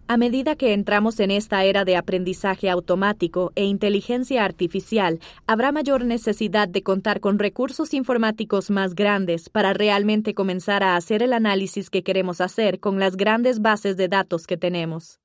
A 0.09 0.17
medida 0.17 0.57
que 0.57 0.73
entramos 0.73 1.21
en 1.21 1.31
esta 1.31 1.63
era 1.63 1.85
de 1.85 1.95
aprendizaje 1.95 2.69
automático 2.69 3.53
e 3.55 3.67
inteligencia 3.67 4.45
artificial, 4.45 5.21
habrá 5.47 5.71
mayor 5.71 6.05
necesidad 6.05 6.67
de 6.67 6.83
contar 6.83 7.21
con 7.21 7.39
recursos 7.39 7.95
informáticos 7.95 8.69
más 8.69 8.97
grandes 8.97 9.49
para 9.49 9.75
realmente 9.75 10.35
comenzar 10.35 10.83
a 10.83 10.97
hacer 10.97 11.23
el 11.23 11.35
análisis 11.35 11.89
que 11.89 12.03
queremos 12.03 12.41
hacer 12.41 12.81
con 12.81 12.99
las 12.99 13.17
grandes 13.17 13.61
bases 13.61 13.97
de 13.97 14.09
datos 14.09 14.49
que 14.49 14.57
tenemos. 14.57 15.21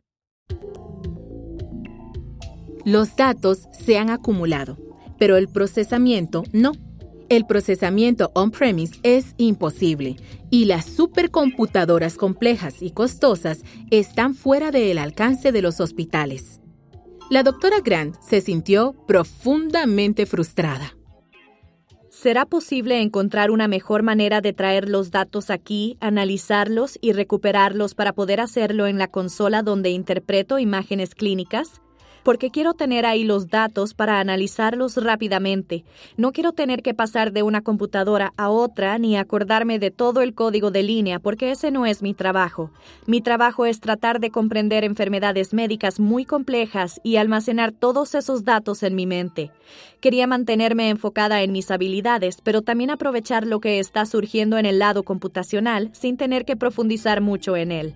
Los 2.86 3.16
datos 3.16 3.70
se 3.72 3.98
han 3.98 4.10
acumulado, 4.10 4.78
pero 5.18 5.38
el 5.38 5.48
procesamiento 5.48 6.44
no. 6.52 6.74
El 7.30 7.46
procesamiento 7.46 8.32
on-premise 8.36 9.00
es 9.04 9.34
imposible 9.38 10.18
y 10.50 10.66
las 10.66 10.86
supercomputadoras 10.86 12.16
complejas 12.16 12.82
y 12.82 12.92
costosas 12.92 13.64
están 13.90 14.36
fuera 14.36 14.72
del 14.72 14.98
alcance 14.98 15.52
de 15.52 15.62
los 15.62 15.80
hospitales. 15.80 16.60
La 17.30 17.42
doctora 17.42 17.78
Grant 17.84 18.18
se 18.22 18.42
sintió 18.42 18.94
profundamente 19.08 20.26
frustrada. 20.26 20.96
¿Será 22.10 22.46
posible 22.46 23.02
encontrar 23.02 23.50
una 23.50 23.68
mejor 23.68 24.04
manera 24.04 24.42
de 24.42 24.54
traer 24.54 24.90
los 24.90 25.10
datos 25.10 25.50
aquí, 25.50 25.98
analizarlos 26.00 27.00
y 27.02 27.14
recuperarlos 27.14 27.96
para 27.96 28.14
poder 28.14 28.40
hacerlo 28.40 28.88
en 28.88 28.98
la 28.98 29.08
consola 29.08 29.64
donde 29.64 29.90
interpreto 29.90 30.60
imágenes 30.60 31.16
clínicas? 31.16 31.83
Porque 32.24 32.50
quiero 32.50 32.74
tener 32.74 33.06
ahí 33.06 33.24
los 33.24 33.50
datos 33.50 33.94
para 33.94 34.20
analizarlos 34.20 34.98
rápidamente. 34.98 35.84
No 36.18 36.32
quiero 36.32 36.54
tener 36.54 36.82
que 36.82 36.94
pasar 36.94 37.32
de 37.32 37.44
una 37.44 37.62
computadora 37.62 38.34
a 38.38 38.50
otra 38.50 38.98
ni 38.98 39.18
acordarme 39.18 39.80
de 39.80 39.92
todo 39.92 40.22
el 40.22 40.34
código 40.34 40.72
de 40.72 40.84
línea, 40.84 41.20
porque 41.20 41.52
ese 41.52 41.72
no 41.72 41.86
es 41.86 42.02
mi 42.02 42.14
trabajo. 42.14 42.72
Mi 43.06 43.22
trabajo 43.22 43.66
es 43.66 43.80
tratar 43.80 44.20
de 44.20 44.32
comprender 44.32 44.84
enfermedades 44.84 45.54
médicas 45.54 46.00
muy 46.00 46.26
complejas 46.26 47.00
y 47.04 47.18
almacenar 47.18 47.72
todos 47.72 48.16
esos 48.16 48.44
datos 48.44 48.84
en 48.84 48.96
mi 48.96 49.06
mente. 49.06 49.52
Quería 50.00 50.28
mantenerme 50.28 50.90
enfocada 50.90 51.44
en 51.44 51.52
mis 51.52 51.72
habilidades, 51.72 52.40
pero 52.44 52.62
también 52.62 52.90
aprovechar 52.90 53.46
lo 53.46 53.60
que 53.60 53.80
está 53.80 54.06
surgiendo 54.06 54.58
en 54.58 54.66
el 54.66 54.80
lado 54.80 55.04
computacional 55.04 55.90
sin 55.94 56.18
tener 56.18 56.46
que 56.46 56.56
profundizar 56.56 57.22
mucho 57.22 57.56
en 57.56 57.72
él. 57.72 57.96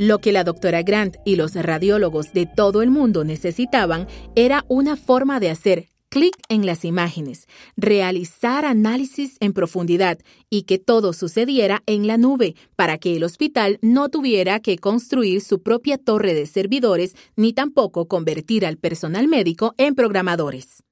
Lo 0.00 0.20
que 0.20 0.30
la 0.30 0.44
doctora 0.44 0.84
Grant 0.84 1.16
y 1.24 1.34
los 1.34 1.56
radiólogos 1.56 2.32
de 2.32 2.46
todo 2.46 2.82
el 2.82 2.90
mundo 2.90 3.24
necesitaban 3.24 4.06
era 4.36 4.64
una 4.68 4.94
forma 4.94 5.40
de 5.40 5.50
hacer 5.50 5.88
clic 6.08 6.36
en 6.48 6.66
las 6.66 6.84
imágenes, 6.84 7.48
realizar 7.76 8.64
análisis 8.64 9.36
en 9.40 9.52
profundidad 9.52 10.20
y 10.48 10.62
que 10.62 10.78
todo 10.78 11.12
sucediera 11.12 11.82
en 11.86 12.06
la 12.06 12.16
nube 12.16 12.54
para 12.76 12.98
que 12.98 13.16
el 13.16 13.24
hospital 13.24 13.80
no 13.82 14.08
tuviera 14.08 14.60
que 14.60 14.78
construir 14.78 15.40
su 15.40 15.64
propia 15.64 15.98
torre 15.98 16.32
de 16.32 16.46
servidores 16.46 17.16
ni 17.34 17.52
tampoco 17.52 18.06
convertir 18.06 18.64
al 18.64 18.76
personal 18.76 19.26
médico 19.26 19.74
en 19.78 19.96
programadores. 19.96 20.84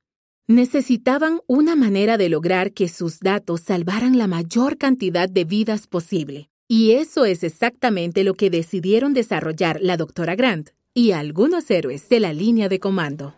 Necesitaban 0.49 1.39
una 1.47 1.77
manera 1.77 2.19
de 2.19 2.29
lograr 2.29 2.73
que 2.73 2.89
sus 2.89 3.21
datos 3.21 3.61
salvaran 3.61 4.19
la 4.19 4.27
mayor 4.27 4.79
cantidad 4.79 5.29
de 5.29 5.45
vidas 5.45 5.87
posible. 5.87 6.51
Y 6.69 6.93
eso 6.93 7.25
es 7.25 7.45
exactamente 7.45 8.25
lo 8.25 8.35
que 8.35 8.51
decidieron 8.51 9.15
desarrollar 9.15 9.79
la 9.81 9.97
doctora 9.97 10.35
Grant 10.35 10.71
y 10.95 11.13
algunos 11.13 11.71
héroes 11.71 12.09
de 12.09 12.21
la 12.21 12.33
línea 12.33 12.69
de 12.69 12.81
comando. 12.81 13.35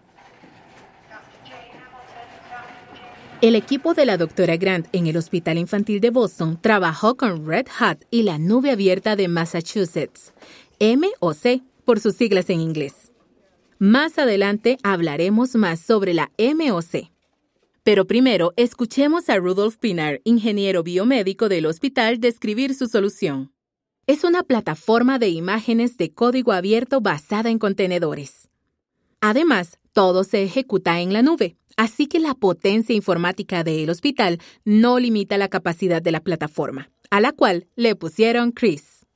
El 3.41 3.55
equipo 3.55 3.95
de 3.95 4.07
la 4.07 4.17
doctora 4.17 4.57
Grant 4.57 4.89
en 4.93 5.07
el 5.07 5.17
Hospital 5.17 5.59
Infantil 5.59 6.01
de 6.01 6.11
Boston 6.11 6.59
trabajó 6.61 7.17
con 7.17 7.47
Red 7.47 7.67
Hat 7.79 7.99
y 8.11 8.23
la 8.23 8.39
nube 8.39 8.73
abierta 8.73 9.15
de 9.15 9.29
Massachusetts, 9.29 10.33
MOC 10.81 11.63
por 11.85 12.01
sus 12.01 12.17
siglas 12.17 12.51
en 12.51 12.61
inglés. 12.61 13.13
Más 13.79 14.19
adelante 14.19 14.79
hablaremos 14.83 15.55
más 15.55 15.79
sobre 15.79 16.15
la 16.15 16.33
MOC. 16.37 17.11
Pero 17.89 18.07
primero, 18.07 18.53
escuchemos 18.59 19.31
a 19.31 19.37
Rudolf 19.37 19.79
Pinar, 19.79 20.21
ingeniero 20.25 20.83
biomédico 20.83 21.49
del 21.49 21.65
hospital, 21.65 22.21
describir 22.21 22.75
su 22.75 22.87
solución. 22.87 23.51
Es 24.07 24.25
una 24.25 24.43
plataforma 24.43 25.19
de 25.19 25.31
imágenes 25.31 25.97
de 25.97 26.13
código 26.13 26.53
abierto 26.53 27.01
basada 27.01 27.49
en 27.49 27.59
contenedores. 27.59 28.51
Además, 29.23 29.79
todo 29.95 30.25
se 30.25 30.43
ejecuta 30.43 31.01
en 31.01 31.15
la 31.15 31.23
nube, 31.23 31.57
así 31.79 32.09
que 32.09 32.21
la 32.21 32.35
potencia 32.35 32.95
informática 32.95 33.65
del 33.65 33.89
hospital 33.89 34.39
no 34.67 34.99
limita 34.99 35.39
la 35.39 35.49
capacidad 35.49 36.03
de 36.03 36.13
la 36.13 36.21
plataforma, 36.21 36.91
a 37.09 37.23
la 37.23 37.33
cual 37.33 37.69
le 37.75 37.97
pusieron 37.97 38.53
Chris. 38.53 39.07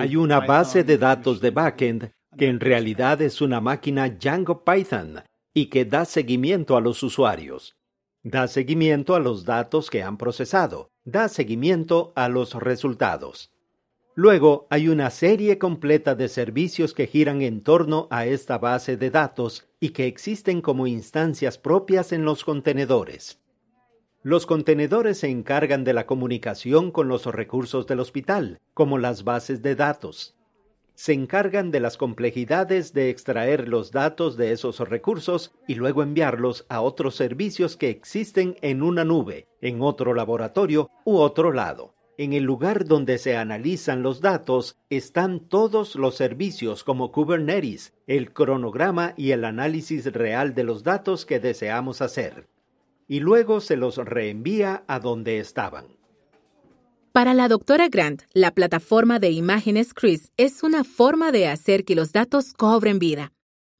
Hay 0.00 0.16
una 0.16 0.40
base 0.40 0.82
de 0.82 0.98
datos 0.98 1.40
de 1.40 1.50
backend 1.52 2.10
que 2.36 2.48
en 2.48 2.60
realidad 2.60 3.20
es 3.22 3.40
una 3.40 3.60
máquina 3.60 4.08
Django 4.08 4.64
Python 4.64 5.22
y 5.52 5.66
que 5.66 5.84
da 5.84 6.04
seguimiento 6.04 6.76
a 6.76 6.80
los 6.80 7.02
usuarios. 7.02 7.76
Da 8.22 8.48
seguimiento 8.48 9.14
a 9.14 9.20
los 9.20 9.44
datos 9.44 9.90
que 9.90 10.02
han 10.02 10.16
procesado. 10.16 10.90
Da 11.04 11.28
seguimiento 11.28 12.12
a 12.14 12.28
los 12.28 12.54
resultados. 12.54 13.50
Luego 14.14 14.66
hay 14.70 14.88
una 14.88 15.08
serie 15.10 15.58
completa 15.58 16.14
de 16.14 16.28
servicios 16.28 16.92
que 16.92 17.06
giran 17.06 17.42
en 17.42 17.62
torno 17.62 18.06
a 18.10 18.26
esta 18.26 18.58
base 18.58 18.96
de 18.96 19.10
datos 19.10 19.68
y 19.80 19.90
que 19.90 20.06
existen 20.06 20.60
como 20.60 20.86
instancias 20.86 21.56
propias 21.56 22.12
en 22.12 22.24
los 22.24 22.44
contenedores. 22.44 23.40
Los 24.22 24.44
contenedores 24.44 25.18
se 25.18 25.28
encargan 25.28 25.84
de 25.84 25.94
la 25.94 26.06
comunicación 26.06 26.90
con 26.90 27.08
los 27.08 27.24
recursos 27.24 27.86
del 27.86 28.00
hospital, 28.00 28.60
como 28.74 28.98
las 28.98 29.24
bases 29.24 29.62
de 29.62 29.74
datos. 29.74 30.36
Se 31.00 31.14
encargan 31.14 31.70
de 31.70 31.80
las 31.80 31.96
complejidades 31.96 32.92
de 32.92 33.08
extraer 33.08 33.68
los 33.68 33.90
datos 33.90 34.36
de 34.36 34.52
esos 34.52 34.80
recursos 34.80 35.50
y 35.66 35.76
luego 35.76 36.02
enviarlos 36.02 36.66
a 36.68 36.82
otros 36.82 37.14
servicios 37.14 37.78
que 37.78 37.88
existen 37.88 38.54
en 38.60 38.82
una 38.82 39.02
nube, 39.02 39.48
en 39.62 39.80
otro 39.80 40.12
laboratorio 40.12 40.90
u 41.06 41.16
otro 41.16 41.54
lado. 41.54 41.94
En 42.18 42.34
el 42.34 42.42
lugar 42.42 42.84
donde 42.84 43.16
se 43.16 43.34
analizan 43.34 44.02
los 44.02 44.20
datos 44.20 44.76
están 44.90 45.40
todos 45.40 45.96
los 45.96 46.16
servicios 46.16 46.84
como 46.84 47.12
Kubernetes, 47.12 47.94
el 48.06 48.34
cronograma 48.34 49.14
y 49.16 49.30
el 49.30 49.46
análisis 49.46 50.04
real 50.12 50.54
de 50.54 50.64
los 50.64 50.84
datos 50.84 51.24
que 51.24 51.40
deseamos 51.40 52.02
hacer. 52.02 52.46
Y 53.08 53.20
luego 53.20 53.62
se 53.62 53.76
los 53.76 53.96
reenvía 53.96 54.84
a 54.86 55.00
donde 55.00 55.38
estaban. 55.38 55.99
Para 57.12 57.34
la 57.34 57.48
doctora 57.48 57.88
Grant, 57.88 58.22
la 58.34 58.52
plataforma 58.52 59.18
de 59.18 59.32
imágenes 59.32 59.94
CRIS 59.94 60.30
es 60.36 60.62
una 60.62 60.84
forma 60.84 61.32
de 61.32 61.48
hacer 61.48 61.84
que 61.84 61.96
los 61.96 62.12
datos 62.12 62.52
cobren 62.52 63.00
vida. 63.00 63.32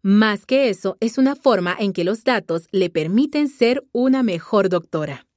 Más 0.02 0.46
que 0.46 0.68
eso, 0.68 0.96
es 0.98 1.16
una 1.16 1.36
forma 1.36 1.76
en 1.78 1.92
que 1.92 2.02
los 2.02 2.24
datos 2.24 2.66
le 2.72 2.90
permiten 2.90 3.48
ser 3.48 3.84
una 3.92 4.24
mejor 4.24 4.68
doctora. 4.68 5.28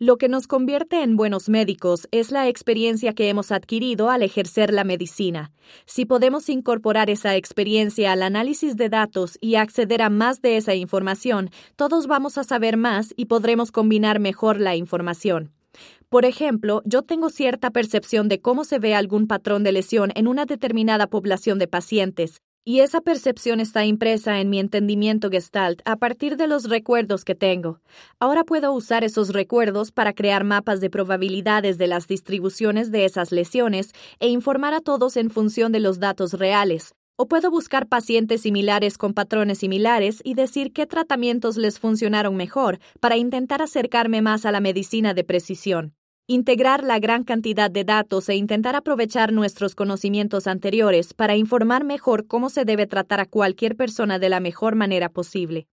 Lo 0.00 0.16
que 0.16 0.28
nos 0.28 0.48
convierte 0.48 1.04
en 1.04 1.16
buenos 1.16 1.48
médicos 1.48 2.08
es 2.10 2.32
la 2.32 2.48
experiencia 2.48 3.12
que 3.12 3.28
hemos 3.28 3.52
adquirido 3.52 4.10
al 4.10 4.24
ejercer 4.24 4.72
la 4.72 4.82
medicina. 4.82 5.52
Si 5.86 6.04
podemos 6.04 6.48
incorporar 6.48 7.10
esa 7.10 7.36
experiencia 7.36 8.10
al 8.10 8.24
análisis 8.24 8.76
de 8.76 8.88
datos 8.88 9.38
y 9.40 9.54
acceder 9.54 10.02
a 10.02 10.10
más 10.10 10.42
de 10.42 10.56
esa 10.56 10.74
información, 10.74 11.50
todos 11.76 12.08
vamos 12.08 12.38
a 12.38 12.44
saber 12.44 12.76
más 12.76 13.14
y 13.16 13.26
podremos 13.26 13.70
combinar 13.70 14.18
mejor 14.18 14.58
la 14.58 14.74
información. 14.74 15.52
Por 16.10 16.24
ejemplo, 16.24 16.80
yo 16.86 17.02
tengo 17.02 17.28
cierta 17.28 17.70
percepción 17.70 18.28
de 18.28 18.40
cómo 18.40 18.64
se 18.64 18.78
ve 18.78 18.94
algún 18.94 19.26
patrón 19.26 19.62
de 19.62 19.72
lesión 19.72 20.10
en 20.14 20.26
una 20.26 20.46
determinada 20.46 21.06
población 21.06 21.58
de 21.58 21.68
pacientes, 21.68 22.40
y 22.64 22.80
esa 22.80 23.02
percepción 23.02 23.60
está 23.60 23.84
impresa 23.84 24.40
en 24.40 24.48
mi 24.48 24.58
entendimiento 24.58 25.28
gestalt 25.28 25.82
a 25.84 25.96
partir 25.96 26.38
de 26.38 26.46
los 26.46 26.70
recuerdos 26.70 27.26
que 27.26 27.34
tengo. 27.34 27.80
Ahora 28.20 28.44
puedo 28.44 28.72
usar 28.72 29.04
esos 29.04 29.34
recuerdos 29.34 29.92
para 29.92 30.14
crear 30.14 30.44
mapas 30.44 30.80
de 30.80 30.88
probabilidades 30.88 31.76
de 31.76 31.88
las 31.88 32.08
distribuciones 32.08 32.90
de 32.90 33.04
esas 33.04 33.30
lesiones 33.30 33.92
e 34.18 34.28
informar 34.28 34.72
a 34.72 34.80
todos 34.80 35.18
en 35.18 35.28
función 35.28 35.72
de 35.72 35.80
los 35.80 35.98
datos 35.98 36.32
reales. 36.32 36.94
O 37.16 37.28
puedo 37.28 37.50
buscar 37.50 37.86
pacientes 37.86 38.42
similares 38.42 38.96
con 38.96 39.12
patrones 39.12 39.58
similares 39.58 40.22
y 40.24 40.32
decir 40.32 40.72
qué 40.72 40.86
tratamientos 40.86 41.58
les 41.58 41.78
funcionaron 41.78 42.34
mejor 42.34 42.78
para 42.98 43.18
intentar 43.18 43.60
acercarme 43.60 44.22
más 44.22 44.46
a 44.46 44.52
la 44.52 44.60
medicina 44.60 45.12
de 45.12 45.24
precisión. 45.24 45.97
Integrar 46.30 46.84
la 46.84 46.98
gran 46.98 47.24
cantidad 47.24 47.70
de 47.70 47.84
datos 47.84 48.28
e 48.28 48.34
intentar 48.34 48.76
aprovechar 48.76 49.32
nuestros 49.32 49.74
conocimientos 49.74 50.46
anteriores 50.46 51.14
para 51.14 51.36
informar 51.36 51.84
mejor 51.84 52.26
cómo 52.26 52.50
se 52.50 52.66
debe 52.66 52.86
tratar 52.86 53.20
a 53.20 53.24
cualquier 53.24 53.76
persona 53.76 54.18
de 54.18 54.28
la 54.28 54.38
mejor 54.38 54.74
manera 54.74 55.08
posible. 55.08 55.68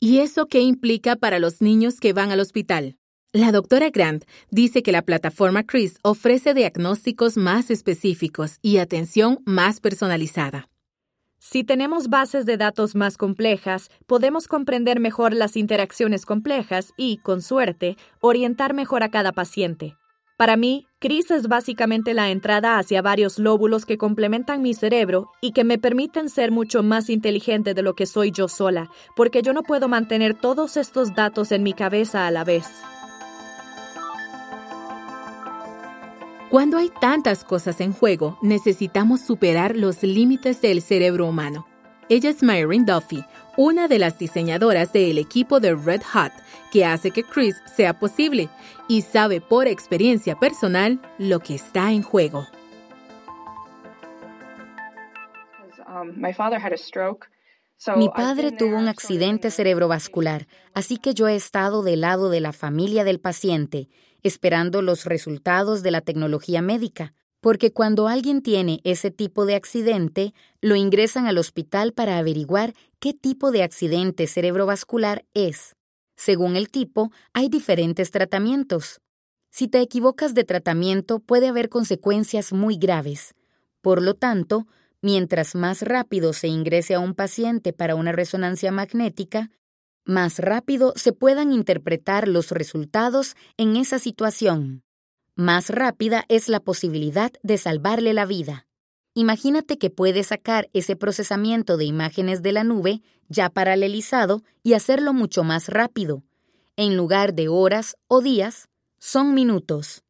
¿Y 0.00 0.20
eso 0.20 0.46
qué 0.46 0.62
implica 0.62 1.16
para 1.16 1.38
los 1.38 1.60
niños 1.60 2.00
que 2.00 2.14
van 2.14 2.30
al 2.30 2.40
hospital? 2.40 2.96
La 3.34 3.52
doctora 3.52 3.90
Grant 3.90 4.24
dice 4.50 4.82
que 4.82 4.90
la 4.90 5.02
plataforma 5.02 5.64
CRIS 5.64 5.98
ofrece 6.02 6.54
diagnósticos 6.54 7.36
más 7.36 7.70
específicos 7.70 8.60
y 8.62 8.78
atención 8.78 9.40
más 9.44 9.80
personalizada. 9.80 10.70
Si 11.40 11.62
tenemos 11.62 12.08
bases 12.08 12.46
de 12.46 12.56
datos 12.56 12.96
más 12.96 13.16
complejas, 13.16 13.90
podemos 14.06 14.48
comprender 14.48 14.98
mejor 14.98 15.32
las 15.32 15.56
interacciones 15.56 16.26
complejas 16.26 16.92
y, 16.96 17.18
con 17.18 17.42
suerte, 17.42 17.96
orientar 18.20 18.74
mejor 18.74 19.04
a 19.04 19.10
cada 19.10 19.32
paciente. 19.32 19.96
Para 20.36 20.56
mí, 20.56 20.86
CRIS 21.00 21.30
es 21.30 21.48
básicamente 21.48 22.12
la 22.12 22.30
entrada 22.30 22.78
hacia 22.78 23.02
varios 23.02 23.38
lóbulos 23.38 23.86
que 23.86 23.98
complementan 23.98 24.62
mi 24.62 24.74
cerebro 24.74 25.30
y 25.40 25.52
que 25.52 25.64
me 25.64 25.78
permiten 25.78 26.28
ser 26.28 26.50
mucho 26.50 26.82
más 26.82 27.08
inteligente 27.08 27.74
de 27.74 27.82
lo 27.82 27.94
que 27.94 28.06
soy 28.06 28.30
yo 28.30 28.48
sola, 28.48 28.90
porque 29.16 29.42
yo 29.42 29.52
no 29.52 29.62
puedo 29.62 29.88
mantener 29.88 30.34
todos 30.34 30.76
estos 30.76 31.14
datos 31.14 31.50
en 31.52 31.62
mi 31.62 31.72
cabeza 31.72 32.26
a 32.26 32.30
la 32.30 32.44
vez. 32.44 32.66
Cuando 36.50 36.78
hay 36.78 36.88
tantas 36.88 37.44
cosas 37.44 37.78
en 37.82 37.92
juego, 37.92 38.38
necesitamos 38.40 39.20
superar 39.20 39.76
los 39.76 40.02
límites 40.02 40.62
del 40.62 40.80
cerebro 40.80 41.26
humano. 41.26 41.66
Ella 42.08 42.30
es 42.30 42.42
Myron 42.42 42.86
Duffy, 42.86 43.22
una 43.58 43.86
de 43.86 43.98
las 43.98 44.18
diseñadoras 44.18 44.90
del 44.94 45.18
equipo 45.18 45.60
de 45.60 45.74
Red 45.74 46.00
Hat, 46.10 46.32
que 46.72 46.86
hace 46.86 47.10
que 47.10 47.22
Chris 47.22 47.54
sea 47.76 47.98
posible 47.98 48.48
y 48.88 49.02
sabe 49.02 49.42
por 49.42 49.66
experiencia 49.66 50.36
personal 50.36 51.02
lo 51.18 51.40
que 51.40 51.54
está 51.54 51.92
en 51.92 52.02
juego. 52.02 52.46
Mi 57.94 58.08
padre 58.08 58.52
tuvo 58.52 58.78
un 58.78 58.88
accidente 58.88 59.50
cerebrovascular, 59.50 60.46
así 60.72 60.96
que 60.96 61.12
yo 61.12 61.28
he 61.28 61.36
estado 61.36 61.82
del 61.82 62.00
lado 62.00 62.30
de 62.30 62.40
la 62.40 62.54
familia 62.54 63.04
del 63.04 63.20
paciente 63.20 63.90
esperando 64.22 64.82
los 64.82 65.04
resultados 65.04 65.82
de 65.82 65.90
la 65.90 66.00
tecnología 66.00 66.62
médica, 66.62 67.14
porque 67.40 67.72
cuando 67.72 68.08
alguien 68.08 68.42
tiene 68.42 68.80
ese 68.84 69.10
tipo 69.10 69.46
de 69.46 69.54
accidente, 69.54 70.34
lo 70.60 70.74
ingresan 70.74 71.26
al 71.26 71.38
hospital 71.38 71.92
para 71.92 72.18
averiguar 72.18 72.74
qué 72.98 73.14
tipo 73.14 73.52
de 73.52 73.62
accidente 73.62 74.26
cerebrovascular 74.26 75.24
es. 75.34 75.76
Según 76.16 76.56
el 76.56 76.68
tipo, 76.68 77.12
hay 77.32 77.48
diferentes 77.48 78.10
tratamientos. 78.10 79.00
Si 79.50 79.68
te 79.68 79.80
equivocas 79.80 80.34
de 80.34 80.44
tratamiento 80.44 81.20
puede 81.20 81.48
haber 81.48 81.68
consecuencias 81.68 82.52
muy 82.52 82.76
graves. 82.76 83.34
Por 83.80 84.02
lo 84.02 84.14
tanto, 84.14 84.66
mientras 85.00 85.54
más 85.54 85.82
rápido 85.82 86.32
se 86.32 86.48
ingrese 86.48 86.94
a 86.94 87.00
un 87.00 87.14
paciente 87.14 87.72
para 87.72 87.94
una 87.94 88.10
resonancia 88.10 88.72
magnética, 88.72 89.50
más 90.08 90.38
rápido 90.38 90.94
se 90.96 91.12
puedan 91.12 91.52
interpretar 91.52 92.28
los 92.28 92.50
resultados 92.50 93.36
en 93.58 93.76
esa 93.76 93.98
situación. 93.98 94.82
Más 95.34 95.68
rápida 95.68 96.24
es 96.28 96.48
la 96.48 96.60
posibilidad 96.60 97.30
de 97.42 97.58
salvarle 97.58 98.14
la 98.14 98.24
vida. 98.24 98.66
Imagínate 99.12 99.76
que 99.76 99.90
puedes 99.90 100.28
sacar 100.28 100.70
ese 100.72 100.96
procesamiento 100.96 101.76
de 101.76 101.84
imágenes 101.84 102.40
de 102.40 102.52
la 102.52 102.64
nube 102.64 103.02
ya 103.28 103.50
paralelizado 103.50 104.42
y 104.62 104.72
hacerlo 104.72 105.12
mucho 105.12 105.44
más 105.44 105.68
rápido. 105.68 106.24
En 106.76 106.96
lugar 106.96 107.34
de 107.34 107.48
horas 107.48 107.96
o 108.06 108.22
días, 108.22 108.68
son 108.98 109.34
minutos. 109.34 110.04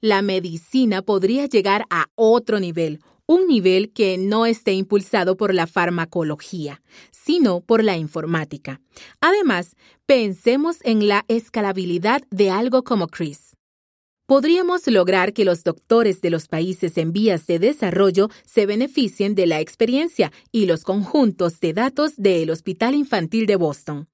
La 0.00 0.20
medicina 0.20 1.02
podría 1.02 1.46
llegar 1.46 1.84
a 1.90 2.06
otro 2.16 2.58
nivel, 2.58 3.00
un 3.30 3.46
nivel 3.46 3.92
que 3.92 4.18
no 4.18 4.44
esté 4.44 4.72
impulsado 4.72 5.36
por 5.36 5.54
la 5.54 5.68
farmacología, 5.68 6.82
sino 7.12 7.60
por 7.60 7.84
la 7.84 7.96
informática. 7.96 8.80
Además, 9.20 9.76
pensemos 10.04 10.78
en 10.82 11.06
la 11.06 11.24
escalabilidad 11.28 12.22
de 12.32 12.50
algo 12.50 12.82
como 12.82 13.06
CRIS. 13.06 13.56
Podríamos 14.26 14.84
lograr 14.88 15.32
que 15.32 15.44
los 15.44 15.62
doctores 15.62 16.20
de 16.22 16.30
los 16.30 16.48
países 16.48 16.98
en 16.98 17.12
vías 17.12 17.46
de 17.46 17.60
desarrollo 17.60 18.30
se 18.44 18.66
beneficien 18.66 19.36
de 19.36 19.46
la 19.46 19.60
experiencia 19.60 20.32
y 20.50 20.66
los 20.66 20.82
conjuntos 20.82 21.60
de 21.60 21.72
datos 21.72 22.16
del 22.16 22.50
Hospital 22.50 22.96
Infantil 22.96 23.46
de 23.46 23.54
Boston. 23.54 24.08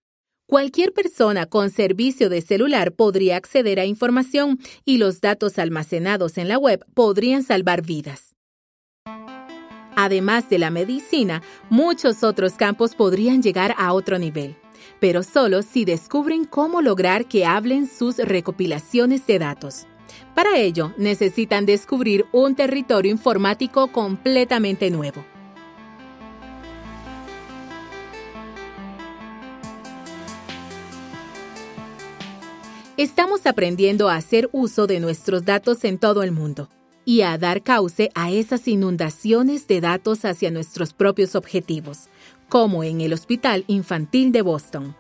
Cualquier 0.47 0.93
persona 0.93 1.47
con 1.47 1.71
servicio 1.71 2.29
de 2.29 2.43
celular 2.43 2.93
podría 2.93 3.37
acceder 3.37 3.81
a 3.81 3.87
información 3.87 4.59
y 4.85 4.99
los 4.99 5.23
datos 5.23 5.59
almacenados 5.59 6.37
en 6.37 6.49
la 6.49 6.59
web 6.59 6.85
podrían 6.93 7.43
salvar 7.43 7.81
vidas. 7.81 8.26
Además 9.99 10.51
de 10.51 10.59
la 10.59 10.71
medicina, 10.71 11.43
muchos 11.71 12.23
otros 12.23 12.53
campos 12.53 12.95
podrían 12.95 13.43
llegar 13.43 13.75
a 13.79 13.95
otro 13.95 14.19
nivel, 14.19 14.55
pero 15.01 15.23
solo 15.23 15.63
si 15.63 15.87
descubren 15.87 16.45
cómo 16.45 16.83
lograr 16.83 17.25
que 17.25 17.47
hablen 17.47 17.89
sus 17.89 18.19
recopilaciones 18.19 19.27
de 19.27 19.39
datos. 19.39 19.87
Para 20.35 20.59
ello, 20.59 20.93
necesitan 20.99 21.65
descubrir 21.65 22.27
un 22.31 22.55
territorio 22.55 23.11
informático 23.11 23.91
completamente 23.91 24.91
nuevo. 24.91 25.25
Estamos 32.99 33.47
aprendiendo 33.47 34.11
a 34.11 34.17
hacer 34.17 34.51
uso 34.53 34.87
de 34.87 35.01
nuestros 35.01 35.47
datos 35.47 35.85
en 35.85 35.99
todo 35.99 36.23
el 36.23 36.33
mundo 36.33 36.69
y 37.07 37.23
a 37.23 37.39
dar 37.39 37.63
cauce 37.63 38.11
a 38.17 38.33
esas 38.33 38.67
inundaciones 38.67 39.69
de 39.69 39.81
datos 39.81 40.25
hacia 40.25 40.51
nuestros 40.51 40.93
propios 40.93 41.37
objetivos, 41.37 42.09
como 42.49 42.83
en 42.83 43.01
el 43.01 43.13
Hospital 43.13 43.65
Infantil 43.69 44.33
de 44.33 44.43
Boston. 44.43 44.97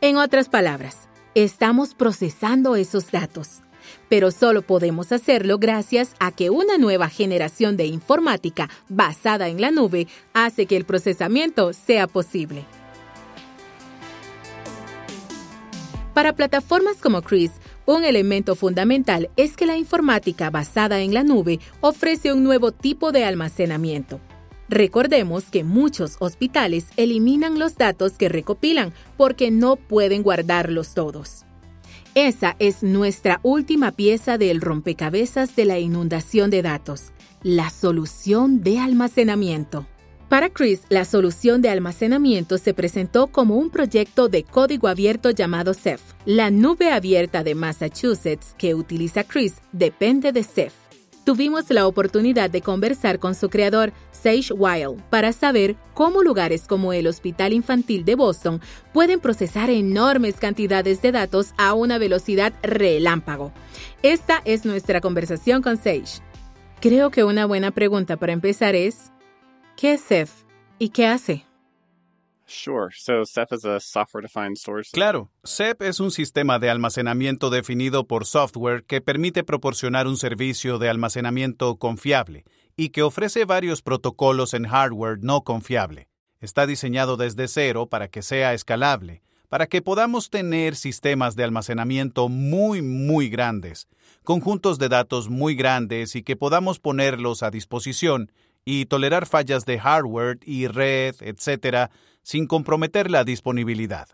En 0.00 0.16
otras 0.16 0.48
palabras, 0.48 1.06
estamos 1.34 1.94
procesando 1.94 2.74
esos 2.74 3.12
datos. 3.12 3.60
pero 4.08 4.30
solo 4.30 4.62
podemos 4.62 5.12
hacerlo 5.12 5.58
gracias 5.58 6.14
a 6.18 6.32
que 6.32 6.48
una 6.48 6.78
nueva 6.78 7.10
generación 7.10 7.76
de 7.76 7.84
informática 7.84 8.70
basada 8.88 9.48
en 9.48 9.60
la 9.60 9.70
nube 9.70 10.08
hace 10.32 10.64
que 10.64 10.76
el 10.76 10.86
procesamiento 10.86 11.74
sea 11.74 12.06
posible. 12.06 12.64
Para 16.14 16.32
plataformas 16.34 16.96
como 16.98 17.20
Chris, 17.22 17.50
un 17.86 18.04
elemento 18.04 18.54
fundamental 18.54 19.30
es 19.36 19.56
que 19.56 19.66
la 19.66 19.76
informática 19.76 20.50
basada 20.50 21.00
en 21.00 21.14
la 21.14 21.24
nube 21.24 21.60
ofrece 21.80 22.32
un 22.32 22.42
nuevo 22.44 22.72
tipo 22.72 23.12
de 23.12 23.24
almacenamiento. 23.24 24.20
Recordemos 24.68 25.44
que 25.50 25.62
muchos 25.62 26.16
hospitales 26.20 26.86
eliminan 26.96 27.58
los 27.58 27.76
datos 27.76 28.12
que 28.12 28.28
recopilan 28.28 28.92
porque 29.16 29.50
no 29.50 29.76
pueden 29.76 30.22
guardarlos 30.22 30.94
todos. 30.94 31.44
Esa 32.14 32.56
es 32.58 32.82
nuestra 32.82 33.40
última 33.42 33.92
pieza 33.92 34.38
del 34.38 34.60
rompecabezas 34.60 35.56
de 35.56 35.64
la 35.64 35.78
inundación 35.78 36.48
de 36.50 36.62
datos, 36.62 37.12
la 37.42 37.70
solución 37.70 38.62
de 38.62 38.78
almacenamiento. 38.78 39.86
Para 40.28 40.48
Chris, 40.48 40.80
la 40.88 41.04
solución 41.04 41.60
de 41.60 41.68
almacenamiento 41.68 42.58
se 42.58 42.74
presentó 42.74 43.26
como 43.26 43.56
un 43.56 43.70
proyecto 43.70 44.28
de 44.28 44.42
código 44.42 44.88
abierto 44.88 45.30
llamado 45.30 45.74
Ceph. 45.74 46.00
La 46.24 46.50
nube 46.50 46.90
abierta 46.90 47.44
de 47.44 47.54
Massachusetts 47.54 48.54
que 48.56 48.74
utiliza 48.74 49.24
Chris 49.24 49.56
depende 49.72 50.32
de 50.32 50.42
Ceph. 50.42 50.72
Tuvimos 51.24 51.70
la 51.70 51.86
oportunidad 51.86 52.50
de 52.50 52.62
conversar 52.62 53.18
con 53.18 53.34
su 53.34 53.48
creador, 53.48 53.92
Sage 54.12 54.52
Weil, 54.52 54.96
para 55.08 55.32
saber 55.32 55.76
cómo 55.94 56.22
lugares 56.22 56.66
como 56.66 56.92
el 56.92 57.06
Hospital 57.06 57.52
Infantil 57.52 58.04
de 58.04 58.14
Boston 58.14 58.60
pueden 58.92 59.20
procesar 59.20 59.70
enormes 59.70 60.36
cantidades 60.36 61.00
de 61.00 61.12
datos 61.12 61.54
a 61.56 61.72
una 61.74 61.96
velocidad 61.98 62.52
relámpago. 62.62 63.52
Esta 64.02 64.42
es 64.44 64.64
nuestra 64.64 65.00
conversación 65.00 65.62
con 65.62 65.76
Sage. 65.76 66.20
Creo 66.80 67.10
que 67.10 67.24
una 67.24 67.46
buena 67.46 67.70
pregunta 67.70 68.18
para 68.18 68.34
empezar 68.34 68.74
es, 68.74 69.10
¿Qué 69.76 69.94
es 69.94 70.04
Ceph 70.06 70.30
y 70.78 70.90
qué 70.90 71.06
hace? 71.06 71.44
Claro, 74.92 75.32
Ceph 75.44 75.82
es 75.82 75.98
un 75.98 76.12
sistema 76.12 76.60
de 76.60 76.70
almacenamiento 76.70 77.50
definido 77.50 78.06
por 78.06 78.24
software 78.24 78.84
que 78.84 79.00
permite 79.00 79.42
proporcionar 79.42 80.06
un 80.06 80.16
servicio 80.16 80.78
de 80.78 80.90
almacenamiento 80.90 81.76
confiable 81.76 82.44
y 82.76 82.90
que 82.90 83.02
ofrece 83.02 83.46
varios 83.46 83.82
protocolos 83.82 84.54
en 84.54 84.68
hardware 84.68 85.18
no 85.22 85.42
confiable. 85.42 86.08
Está 86.40 86.66
diseñado 86.66 87.16
desde 87.16 87.48
cero 87.48 87.88
para 87.88 88.06
que 88.06 88.22
sea 88.22 88.54
escalable, 88.54 89.22
para 89.48 89.66
que 89.66 89.82
podamos 89.82 90.30
tener 90.30 90.76
sistemas 90.76 91.34
de 91.34 91.44
almacenamiento 91.44 92.28
muy, 92.28 92.80
muy 92.80 93.28
grandes, 93.28 93.88
conjuntos 94.22 94.78
de 94.78 94.88
datos 94.88 95.28
muy 95.30 95.56
grandes 95.56 96.14
y 96.14 96.22
que 96.22 96.36
podamos 96.36 96.78
ponerlos 96.78 97.42
a 97.42 97.50
disposición 97.50 98.30
y 98.64 98.86
tolerar 98.86 99.26
fallas 99.26 99.64
de 99.64 99.78
hardware 99.78 100.38
y 100.44 100.66
red, 100.66 101.14
etc., 101.20 101.90
sin 102.22 102.46
comprometer 102.46 103.10
la 103.10 103.24
disponibilidad. 103.24 104.08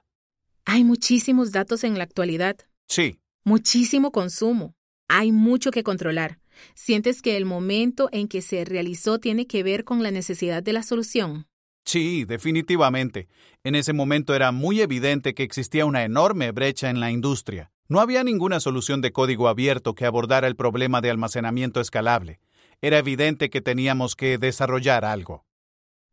Hay 0.65 0.85
muchísimos 0.85 1.53
datos 1.53 1.85
en 1.85 1.97
la 1.97 2.05
actualidad. 2.05 2.57
Sí. 2.87 3.19
Muchísimo 3.45 4.11
consumo. 4.11 4.75
Hay 5.09 5.33
mucho 5.33 5.71
que 5.71 5.83
controlar. 5.83 6.39
¿Sientes 6.75 7.23
que 7.23 7.37
el 7.37 7.45
momento 7.45 8.09
en 8.13 8.29
que 8.29 8.43
se 8.43 8.65
realizó 8.65 9.19
tiene 9.19 9.47
que 9.47 9.63
ver 9.63 9.85
con 9.85 10.03
la 10.03 10.11
necesidad 10.11 10.63
de 10.63 10.73
la 10.73 10.83
solución? 10.83 11.47
Sí, 11.85 12.25
definitivamente. 12.25 13.29
En 13.65 13.75
ese 13.75 13.93
momento 13.93 14.35
era 14.35 14.53
muy 14.53 14.81
evidente 14.81 15.35
que 15.35 15.43
existía 15.43 15.87
una 15.87 16.05
enorme 16.05 16.53
brecha 16.53 16.91
en 16.91 17.01
la 17.01 17.11
industria. 17.11 17.73
No 17.89 18.01
había 18.01 18.23
ninguna 18.23 18.61
solución 18.61 19.01
de 19.01 19.13
código 19.13 19.49
abierto 19.49 19.95
que 19.95 20.05
abordara 20.05 20.47
el 20.47 20.57
problema 20.57 21.01
de 21.01 21.11
almacenamiento 21.11 21.81
escalable 21.81 22.39
era 22.83 22.99
evidente 22.99 23.51
que 23.51 23.61
teníamos 23.61 24.17
que 24.17 24.39
desarrollar 24.39 25.05
algo. 25.05 25.45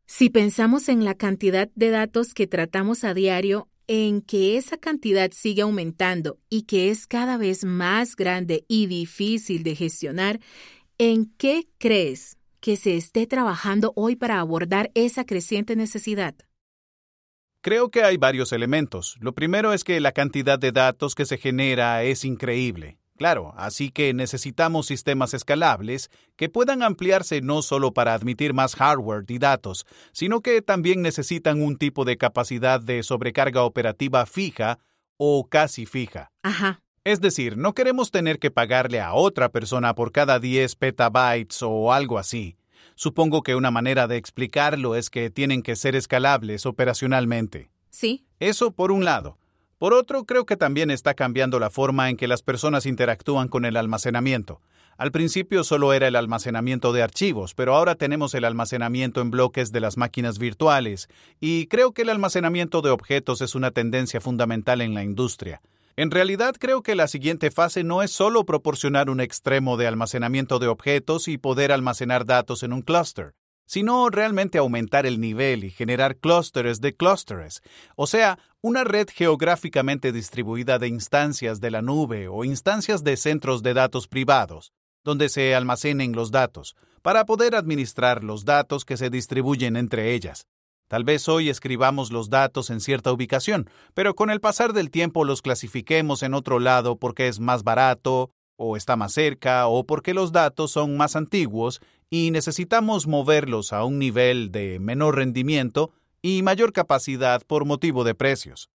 Si 0.05 0.29
pensamos 0.29 0.87
en 0.89 1.03
la 1.03 1.15
cantidad 1.15 1.69
de 1.75 1.89
datos 1.89 2.33
que 2.33 2.47
tratamos 2.47 3.03
a 3.03 3.13
diario, 3.13 3.67
en 3.87 4.21
que 4.21 4.57
esa 4.57 4.77
cantidad 4.77 5.31
sigue 5.31 5.61
aumentando 5.61 6.39
y 6.49 6.63
que 6.63 6.89
es 6.89 7.07
cada 7.07 7.37
vez 7.37 7.63
más 7.63 8.15
grande 8.15 8.65
y 8.67 8.87
difícil 8.87 9.63
de 9.63 9.75
gestionar, 9.75 10.39
¿en 10.97 11.25
qué 11.37 11.67
crees 11.77 12.37
que 12.59 12.75
se 12.75 12.97
esté 12.97 13.27
trabajando 13.27 13.93
hoy 13.95 14.15
para 14.15 14.39
abordar 14.39 14.91
esa 14.93 15.25
creciente 15.25 15.75
necesidad? 15.75 16.35
Creo 17.61 17.89
que 17.89 18.03
hay 18.03 18.17
varios 18.17 18.51
elementos. 18.51 19.17
Lo 19.19 19.33
primero 19.33 19.73
es 19.73 19.83
que 19.83 19.99
la 19.99 20.11
cantidad 20.11 20.59
de 20.59 20.71
datos 20.71 21.15
que 21.15 21.25
se 21.25 21.37
genera 21.37 22.03
es 22.03 22.23
increíble. 22.23 22.97
Claro, 23.17 23.53
así 23.57 23.89
que 23.89 24.13
necesitamos 24.13 24.85
sistemas 24.85 25.33
escalables 25.33 26.11
que 26.35 26.49
puedan 26.49 26.83
ampliarse 26.83 27.41
no 27.41 27.63
solo 27.63 27.91
para 27.91 28.13
admitir 28.13 28.53
más 28.53 28.75
hardware 28.75 29.25
y 29.27 29.39
datos, 29.39 29.85
sino 30.11 30.41
que 30.41 30.61
también 30.61 31.01
necesitan 31.01 31.61
un 31.61 31.77
tipo 31.77 32.05
de 32.05 32.17
capacidad 32.17 32.79
de 32.79 33.01
sobrecarga 33.01 33.63
operativa 33.63 34.25
fija 34.27 34.77
o 35.17 35.47
casi 35.49 35.87
fija. 35.87 36.31
Ajá. 36.43 36.81
Es 37.03 37.21
decir, 37.21 37.57
no 37.57 37.73
queremos 37.73 38.11
tener 38.11 38.37
que 38.37 38.51
pagarle 38.51 39.01
a 39.01 39.13
otra 39.13 39.49
persona 39.49 39.95
por 39.95 40.11
cada 40.11 40.39
10 40.39 40.75
petabytes 40.75 41.63
o 41.63 41.91
algo 41.91 42.19
así. 42.19 42.57
Supongo 42.95 43.41
que 43.43 43.55
una 43.55 43.71
manera 43.71 44.07
de 44.07 44.17
explicarlo 44.17 44.95
es 44.95 45.09
que 45.09 45.31
tienen 45.31 45.63
que 45.63 45.75
ser 45.75 45.95
escalables 45.95 46.65
operacionalmente. 46.65 47.71
Sí. 47.89 48.27
Eso 48.39 48.71
por 48.71 48.91
un 48.91 49.05
lado. 49.05 49.37
Por 49.77 49.93
otro, 49.93 50.25
creo 50.25 50.47
que 50.47 50.57
también 50.57 50.89
está 50.89 51.13
cambiando 51.13 51.59
la 51.59 51.69
forma 51.69 52.09
en 52.09 52.17
que 52.17 52.27
las 52.27 52.41
personas 52.41 52.87
interactúan 52.87 53.47
con 53.47 53.63
el 53.63 53.77
almacenamiento. 53.77 54.59
Al 54.97 55.11
principio 55.11 55.63
solo 55.63 55.93
era 55.93 56.07
el 56.07 56.15
almacenamiento 56.15 56.93
de 56.93 57.03
archivos, 57.03 57.53
pero 57.53 57.75
ahora 57.75 57.93
tenemos 57.93 58.33
el 58.33 58.45
almacenamiento 58.45 59.21
en 59.21 59.29
bloques 59.29 59.71
de 59.71 59.79
las 59.79 59.95
máquinas 59.95 60.39
virtuales, 60.39 61.09
y 61.39 61.67
creo 61.67 61.91
que 61.91 62.01
el 62.01 62.09
almacenamiento 62.09 62.81
de 62.81 62.89
objetos 62.89 63.41
es 63.41 63.53
una 63.53 63.69
tendencia 63.69 64.19
fundamental 64.19 64.81
en 64.81 64.95
la 64.95 65.03
industria. 65.03 65.61
En 65.95 66.09
realidad 66.09 66.55
creo 66.59 66.81
que 66.81 66.95
la 66.95 67.07
siguiente 67.07 67.51
fase 67.51 67.83
no 67.83 68.01
es 68.01 68.09
solo 68.09 68.45
proporcionar 68.45 69.11
un 69.11 69.19
extremo 69.19 69.77
de 69.77 69.85
almacenamiento 69.85 70.57
de 70.57 70.67
objetos 70.67 71.27
y 71.27 71.37
poder 71.37 71.71
almacenar 71.71 72.25
datos 72.25 72.63
en 72.63 72.73
un 72.73 72.81
clúster 72.81 73.35
sino 73.67 74.09
realmente 74.09 74.57
aumentar 74.57 75.05
el 75.05 75.19
nivel 75.19 75.63
y 75.63 75.69
generar 75.69 76.17
clústeres 76.17 76.81
de 76.81 76.95
clústeres, 76.95 77.61
o 77.95 78.07
sea, 78.07 78.39
una 78.61 78.83
red 78.83 79.07
geográficamente 79.13 80.11
distribuida 80.11 80.79
de 80.79 80.87
instancias 80.87 81.61
de 81.61 81.69
la 81.69 81.83
nube 81.83 82.27
o 82.27 82.43
instancias 82.43 83.03
de 83.03 83.17
centros 83.17 83.61
de 83.61 83.75
datos 83.75 84.07
privados, 84.07 84.73
donde 85.03 85.29
se 85.29 85.53
almacenen 85.53 86.13
los 86.13 86.31
datos, 86.31 86.75
para 87.01 87.25
poder 87.25 87.55
administrar 87.55 88.23
los 88.23 88.45
datos 88.45 88.83
que 88.83 88.97
se 88.97 89.09
distribuyen 89.09 89.77
entre 89.77 90.13
ellas. 90.15 90.47
Tal 90.87 91.03
vez 91.03 91.27
hoy 91.27 91.49
escribamos 91.49 92.11
los 92.11 92.29
datos 92.29 92.69
en 92.69 92.79
cierta 92.79 93.11
ubicación, 93.11 93.69
pero 93.93 94.15
con 94.15 94.29
el 94.29 94.39
pasar 94.39 94.71
del 94.71 94.89
tiempo 94.89 95.25
los 95.25 95.41
clasifiquemos 95.41 96.23
en 96.23 96.33
otro 96.33 96.59
lado 96.59 96.97
porque 96.97 97.27
es 97.27 97.41
más 97.41 97.63
barato, 97.63 98.31
o 98.57 98.75
está 98.75 98.95
más 98.95 99.13
cerca, 99.13 99.67
o 99.67 99.85
porque 99.85 100.13
los 100.13 100.31
datos 100.31 100.71
son 100.71 100.97
más 100.97 101.15
antiguos 101.15 101.79
y 102.09 102.31
necesitamos 102.31 103.07
moverlos 103.07 103.73
a 103.73 103.83
un 103.83 103.99
nivel 103.99 104.51
de 104.51 104.79
menor 104.79 105.15
rendimiento 105.15 105.91
y 106.21 106.41
mayor 106.41 106.73
capacidad 106.73 107.41
por 107.45 107.65
motivo 107.65 108.03
de 108.03 108.15
precios. 108.15 108.69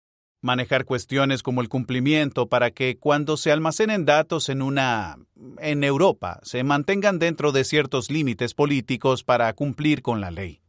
Manejar 0.42 0.84
cuestiones 0.84 1.42
como 1.42 1.60
el 1.60 1.68
cumplimiento 1.68 2.48
para 2.48 2.70
que 2.70 2.96
cuando 2.98 3.36
se 3.36 3.52
almacenen 3.52 4.06
datos 4.06 4.48
en 4.48 4.62
una 4.62 5.18
en 5.58 5.84
Europa 5.84 6.40
se 6.42 6.64
mantengan 6.64 7.18
dentro 7.18 7.52
de 7.52 7.64
ciertos 7.64 8.10
límites 8.10 8.54
políticos 8.54 9.22
para 9.22 9.52
cumplir 9.52 10.00
con 10.00 10.20
la 10.20 10.30
ley. 10.30 10.62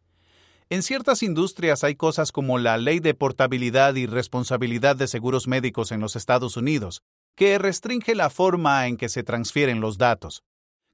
En 0.70 0.84
ciertas 0.84 1.24
industrias 1.24 1.84
hay 1.84 1.96
cosas 1.96 2.32
como 2.32 2.58
la 2.58 2.78
ley 2.78 3.00
de 3.00 3.14
portabilidad 3.14 3.96
y 3.96 4.06
responsabilidad 4.06 4.96
de 4.96 5.08
seguros 5.08 5.48
médicos 5.48 5.92
en 5.92 6.00
los 6.00 6.16
Estados 6.16 6.56
Unidos, 6.56 7.02
que 7.36 7.58
restringe 7.58 8.16
la 8.16 8.30
forma 8.30 8.88
en 8.88 8.98
que 8.98 9.10
se 9.10 9.24
transfieren 9.24 9.82
los 9.82 9.98
datos. 9.98 10.44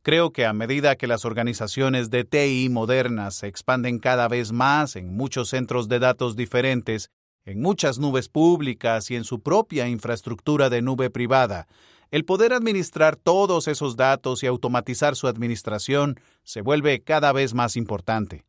Creo 0.08 0.32
que 0.32 0.46
a 0.46 0.54
medida 0.54 0.96
que 0.96 1.06
las 1.06 1.26
organizaciones 1.26 2.10
de 2.10 2.24
TI 2.24 2.70
modernas 2.70 3.36
se 3.36 3.48
expanden 3.48 4.00
cada 4.00 4.30
vez 4.30 4.54
más 4.54 4.96
en 4.96 5.14
muchos 5.14 5.50
centros 5.50 5.90
de 5.90 6.00
datos 6.00 6.38
diferentes, 6.38 7.12
en 7.44 7.60
muchas 7.60 8.00
nubes 8.00 8.30
públicas 8.30 9.12
y 9.12 9.18
en 9.18 9.26
su 9.26 9.42
propia 9.42 9.90
infraestructura 9.90 10.70
de 10.70 10.82
nube 10.82 11.10
privada, 11.10 11.68
el 12.10 12.24
poder 12.24 12.54
administrar 12.54 13.18
todos 13.18 13.68
esos 13.68 13.98
datos 13.98 14.44
y 14.44 14.48
automatizar 14.48 15.18
su 15.18 15.28
administración 15.28 16.18
se 16.42 16.62
vuelve 16.62 17.02
cada 17.02 17.34
vez 17.34 17.54
más 17.54 17.76
importante. 17.76 18.46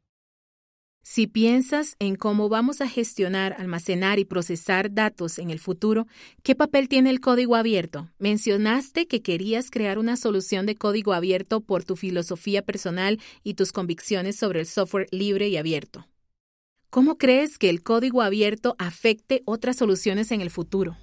Si 1.02 1.26
piensas 1.26 1.96
en 1.98 2.16
cómo 2.16 2.48
vamos 2.48 2.80
a 2.80 2.88
gestionar, 2.88 3.54
almacenar 3.58 4.18
y 4.18 4.24
procesar 4.24 4.92
datos 4.92 5.38
en 5.38 5.50
el 5.50 5.58
futuro, 5.58 6.06
¿qué 6.42 6.54
papel 6.54 6.88
tiene 6.88 7.10
el 7.10 7.20
código 7.20 7.56
abierto? 7.56 8.08
Mencionaste 8.18 9.06
que 9.06 9.22
querías 9.22 9.70
crear 9.70 9.98
una 9.98 10.16
solución 10.16 10.66
de 10.66 10.74
código 10.74 11.14
abierto 11.14 11.60
por 11.60 11.84
tu 11.84 11.96
filosofía 11.96 12.62
personal 12.62 13.20
y 13.42 13.54
tus 13.54 13.72
convicciones 13.72 14.36
sobre 14.36 14.60
el 14.60 14.66
software 14.66 15.08
libre 15.10 15.48
y 15.48 15.56
abierto. 15.56 16.06
¿Cómo 16.90 17.18
crees 17.18 17.58
que 17.58 17.70
el 17.70 17.82
código 17.82 18.22
abierto 18.22 18.74
afecte 18.78 19.42
otras 19.44 19.76
soluciones 19.76 20.30
en 20.30 20.40
el 20.40 20.50
futuro? 20.50 20.96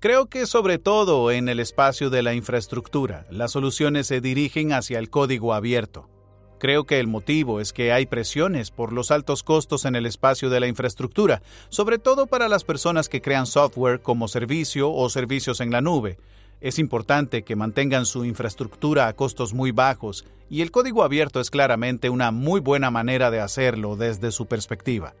Creo 0.00 0.26
que 0.26 0.46
sobre 0.46 0.78
todo 0.78 1.30
en 1.30 1.48
el 1.48 1.60
espacio 1.60 2.10
de 2.10 2.22
la 2.22 2.34
infraestructura, 2.34 3.26
las 3.30 3.52
soluciones 3.52 4.06
se 4.06 4.20
dirigen 4.20 4.72
hacia 4.72 4.98
el 4.98 5.08
código 5.08 5.54
abierto. 5.54 6.10
Creo 6.58 6.84
que 6.84 7.00
el 7.00 7.06
motivo 7.06 7.60
es 7.60 7.72
que 7.72 7.92
hay 7.92 8.06
presiones 8.06 8.70
por 8.70 8.92
los 8.92 9.10
altos 9.10 9.42
costos 9.42 9.84
en 9.84 9.94
el 9.94 10.06
espacio 10.06 10.48
de 10.48 10.60
la 10.60 10.66
infraestructura, 10.66 11.42
sobre 11.68 11.98
todo 11.98 12.26
para 12.26 12.48
las 12.48 12.64
personas 12.64 13.08
que 13.10 13.20
crean 13.20 13.46
software 13.46 14.00
como 14.00 14.26
servicio 14.26 14.90
o 14.90 15.10
servicios 15.10 15.60
en 15.60 15.70
la 15.70 15.82
nube. 15.82 16.18
Es 16.62 16.78
importante 16.78 17.42
que 17.42 17.56
mantengan 17.56 18.06
su 18.06 18.24
infraestructura 18.24 19.06
a 19.06 19.12
costos 19.12 19.52
muy 19.52 19.70
bajos 19.70 20.24
y 20.48 20.62
el 20.62 20.70
código 20.70 21.02
abierto 21.02 21.40
es 21.40 21.50
claramente 21.50 22.08
una 22.08 22.30
muy 22.30 22.60
buena 22.60 22.90
manera 22.90 23.30
de 23.30 23.40
hacerlo 23.40 23.96
desde 23.96 24.32
su 24.32 24.46
perspectiva. 24.46 25.14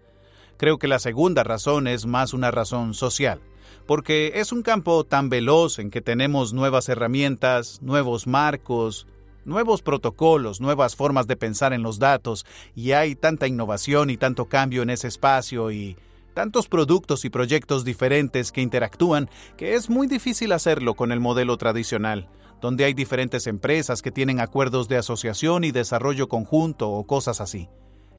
Creo 0.56 0.78
que 0.78 0.88
la 0.88 0.98
segunda 0.98 1.44
razón 1.44 1.86
es 1.86 2.06
más 2.06 2.32
una 2.32 2.50
razón 2.50 2.94
social, 2.94 3.40
porque 3.84 4.32
es 4.36 4.52
un 4.52 4.62
campo 4.62 5.04
tan 5.04 5.28
veloz 5.28 5.78
en 5.78 5.90
que 5.90 6.00
tenemos 6.00 6.54
nuevas 6.54 6.88
herramientas, 6.88 7.82
nuevos 7.82 8.26
marcos, 8.26 9.06
nuevos 9.46 9.80
protocolos, 9.80 10.60
nuevas 10.60 10.96
formas 10.96 11.26
de 11.26 11.36
pensar 11.36 11.72
en 11.72 11.82
los 11.82 11.98
datos, 11.98 12.44
y 12.74 12.92
hay 12.92 13.14
tanta 13.14 13.46
innovación 13.46 14.10
y 14.10 14.16
tanto 14.16 14.46
cambio 14.46 14.82
en 14.82 14.90
ese 14.90 15.08
espacio 15.08 15.70
y 15.70 15.96
tantos 16.34 16.68
productos 16.68 17.24
y 17.24 17.30
proyectos 17.30 17.84
diferentes 17.84 18.52
que 18.52 18.60
interactúan 18.60 19.30
que 19.56 19.74
es 19.74 19.88
muy 19.88 20.06
difícil 20.06 20.52
hacerlo 20.52 20.94
con 20.94 21.10
el 21.10 21.20
modelo 21.20 21.56
tradicional, 21.56 22.28
donde 22.60 22.84
hay 22.84 22.92
diferentes 22.92 23.46
empresas 23.46 24.02
que 24.02 24.10
tienen 24.10 24.40
acuerdos 24.40 24.88
de 24.88 24.98
asociación 24.98 25.64
y 25.64 25.70
desarrollo 25.70 26.28
conjunto 26.28 26.90
o 26.90 27.06
cosas 27.06 27.40
así. 27.40 27.68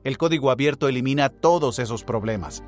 El 0.03 0.17
código 0.17 0.49
abierto 0.49 0.87
elimina 0.87 1.29
todos 1.29 1.79
esos 1.79 2.03
problemas. 2.03 2.63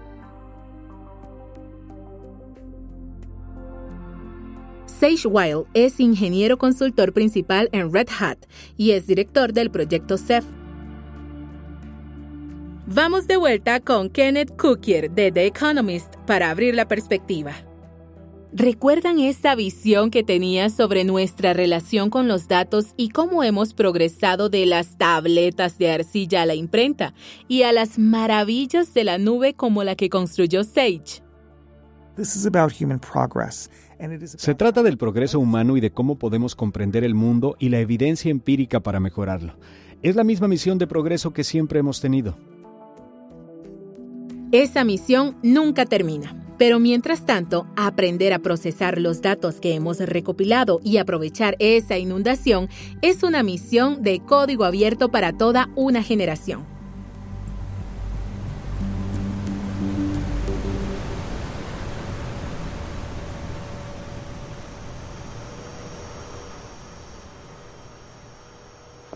Sage 5.00 5.30
Weil 5.30 5.64
es 5.74 6.02
ingeniero 6.02 6.58
consultor 6.58 7.14
principal 7.14 7.70
en 7.72 7.94
Red 7.94 8.10
Hat 8.20 8.38
y 8.76 8.92
es 8.92 9.08
director 9.08 9.54
del 9.54 9.72
proyecto 9.72 10.18
CEF. 10.18 10.44
Vamos 12.86 13.26
de 13.26 13.38
vuelta 13.38 13.80
con 13.80 14.10
Kenneth 14.10 14.58
Cookier 14.58 15.10
de 15.10 15.32
The 15.32 15.46
Economist 15.46 16.16
para 16.28 16.50
abrir 16.50 16.76
la 16.76 16.90
perspectiva. 16.90 17.54
¿Recuerdan 18.52 19.20
esa 19.20 19.56
visión 19.56 20.12
que 20.12 20.24
tenía 20.24 20.70
sobre 20.70 21.06
nuestra 21.06 21.54
relación 21.54 22.10
con 22.10 22.28
los 22.28 22.50
datos 22.50 22.88
y 22.98 23.10
cómo 23.10 23.44
hemos 23.44 23.74
progresado 23.74 24.50
de 24.50 24.66
las 24.66 24.98
tabletas 24.98 25.78
de 25.78 25.92
arcilla 25.92 26.42
a 26.42 26.46
la 26.46 26.56
imprenta 26.56 27.14
y 27.48 27.64
a 27.64 27.72
las 27.72 27.98
maravillas 28.00 28.94
de 28.94 29.06
la 29.06 29.18
nube 29.18 29.54
como 29.54 29.86
la 29.86 29.96
que 29.96 30.10
construyó 30.10 30.66
Sage? 30.66 31.22
This 32.18 32.36
is 32.36 32.46
about 32.46 32.74
human 32.74 33.00
progress 33.00 33.70
se 34.24 34.56
trata 34.56 34.82
del 34.82 34.98
progreso 34.98 35.40
humano 35.40 35.76
y 35.76 35.82
de 35.82 35.92
cómo 35.92 36.18
podemos 36.18 36.56
comprender 36.56 37.04
el 37.04 37.16
mundo 37.16 37.56
y 37.60 37.70
la 37.70 37.80
evidencia 37.80 38.32
empírica 38.32 38.80
para 38.80 39.00
mejorarlo. 39.00 39.56
Es 40.02 40.16
la 40.16 40.24
misma 40.24 40.48
misión 40.48 40.78
de 40.78 40.88
progreso 40.88 41.34
que 41.34 41.44
siempre 41.44 41.80
hemos 41.80 42.00
tenido. 42.00 42.38
Esa 44.54 44.84
misión 44.86 45.38
nunca 45.44 45.86
termina, 45.86 46.34
pero 46.58 46.80
mientras 46.80 47.26
tanto, 47.26 47.68
aprender 47.76 48.32
a 48.32 48.40
procesar 48.40 49.00
los 49.00 49.22
datos 49.22 49.60
que 49.60 49.76
hemos 49.76 50.00
recopilado 50.00 50.80
y 50.84 50.98
aprovechar 50.98 51.56
esa 51.60 51.98
inundación 51.98 52.70
es 53.02 53.24
una 53.24 53.44
misión 53.44 54.02
de 54.02 54.22
código 54.22 54.64
abierto 54.64 55.10
para 55.10 55.34
toda 55.34 55.70
una 55.76 56.04
generación. 56.04 56.79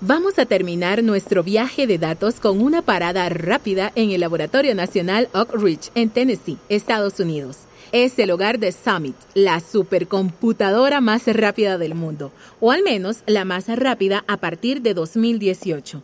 Vamos 0.06 0.38
a 0.38 0.46
terminar 0.46 1.02
nuestro 1.02 1.44
viaje 1.44 1.88
de 1.88 1.98
datos 1.98 2.42
con 2.42 2.60
una 2.60 2.82
parada 2.82 3.30
rápida 3.30 3.94
en 3.96 4.12
el 4.12 4.20
Laboratorio 4.20 4.76
Nacional 4.76 5.30
Oak 5.34 5.56
Ridge, 5.56 5.92
en 5.96 6.10
Tennessee, 6.10 6.58
Estados 6.68 7.22
Unidos. 7.22 7.60
Es 7.94 8.20
el 8.20 8.32
hogar 8.32 8.60
de 8.60 8.74
Summit, 8.74 9.16
la 9.34 9.62
supercomputadora 9.62 11.00
más 11.00 11.26
rápida 11.28 11.78
del 11.78 11.96
mundo, 11.96 12.34
o 12.60 12.74
al 12.74 12.84
menos 12.84 13.24
la 13.28 13.46
más 13.46 13.70
rápida 13.70 14.26
a 14.28 14.36
partir 14.36 14.82
de 14.82 14.94
2018. 14.94 16.04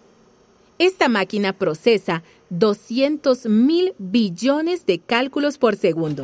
Esta 0.78 1.10
máquina 1.10 1.52
procesa 1.52 2.24
200 2.52 3.48
mil 3.48 3.96
billones 3.98 4.86
de 4.86 5.00
cálculos 5.00 5.58
por 5.58 5.76
segundo. 5.76 6.24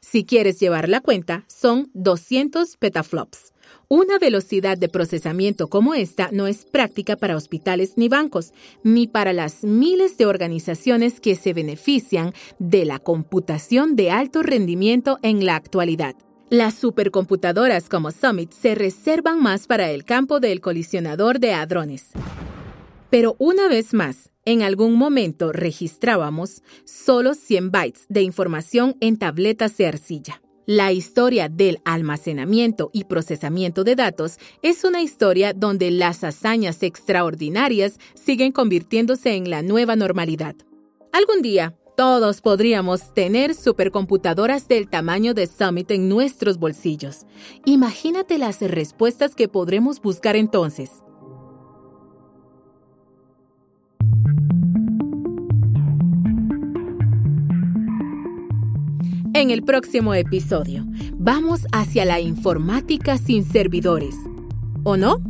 Si 0.00 0.24
quieres 0.24 0.58
llevar 0.58 0.88
la 0.88 1.02
cuenta, 1.02 1.44
son 1.48 1.90
200 1.92 2.78
petaflops. 2.78 3.51
Una 3.94 4.18
velocidad 4.18 4.78
de 4.78 4.88
procesamiento 4.88 5.68
como 5.68 5.92
esta 5.92 6.30
no 6.32 6.46
es 6.46 6.64
práctica 6.64 7.14
para 7.14 7.36
hospitales 7.36 7.92
ni 7.96 8.08
bancos, 8.08 8.54
ni 8.82 9.06
para 9.06 9.34
las 9.34 9.64
miles 9.64 10.16
de 10.16 10.24
organizaciones 10.24 11.20
que 11.20 11.34
se 11.34 11.52
benefician 11.52 12.32
de 12.58 12.86
la 12.86 13.00
computación 13.00 13.94
de 13.94 14.10
alto 14.10 14.42
rendimiento 14.42 15.18
en 15.20 15.44
la 15.44 15.56
actualidad. 15.56 16.14
Las 16.48 16.72
supercomputadoras 16.72 17.90
como 17.90 18.12
Summit 18.12 18.52
se 18.52 18.74
reservan 18.74 19.42
más 19.42 19.66
para 19.66 19.90
el 19.90 20.06
campo 20.06 20.40
del 20.40 20.62
colisionador 20.62 21.38
de 21.38 21.52
hadrones. 21.52 22.12
Pero 23.10 23.36
una 23.38 23.68
vez 23.68 23.92
más, 23.92 24.30
en 24.46 24.62
algún 24.62 24.94
momento 24.94 25.52
registrábamos 25.52 26.62
solo 26.86 27.34
100 27.34 27.70
bytes 27.70 28.06
de 28.08 28.22
información 28.22 28.96
en 29.00 29.18
tabletas 29.18 29.76
de 29.76 29.86
arcilla. 29.86 30.41
La 30.66 30.92
historia 30.92 31.48
del 31.48 31.80
almacenamiento 31.84 32.90
y 32.92 33.04
procesamiento 33.04 33.82
de 33.82 33.96
datos 33.96 34.38
es 34.62 34.84
una 34.84 35.02
historia 35.02 35.52
donde 35.52 35.90
las 35.90 36.22
hazañas 36.22 36.84
extraordinarias 36.84 37.98
siguen 38.14 38.52
convirtiéndose 38.52 39.34
en 39.34 39.50
la 39.50 39.62
nueva 39.62 39.96
normalidad. 39.96 40.54
Algún 41.12 41.42
día, 41.42 41.76
todos 41.96 42.40
podríamos 42.40 43.12
tener 43.12 43.54
supercomputadoras 43.54 44.68
del 44.68 44.88
tamaño 44.88 45.34
de 45.34 45.48
Summit 45.48 45.90
en 45.90 46.08
nuestros 46.08 46.58
bolsillos. 46.58 47.26
Imagínate 47.64 48.38
las 48.38 48.60
respuestas 48.60 49.34
que 49.34 49.48
podremos 49.48 50.00
buscar 50.00 50.36
entonces. 50.36 51.01
En 59.34 59.50
el 59.50 59.62
próximo 59.62 60.12
episodio, 60.12 60.84
vamos 61.14 61.62
hacia 61.72 62.04
la 62.04 62.20
informática 62.20 63.16
sin 63.16 63.44
servidores. 63.44 64.14
¿O 64.84 64.98
no? 64.98 65.22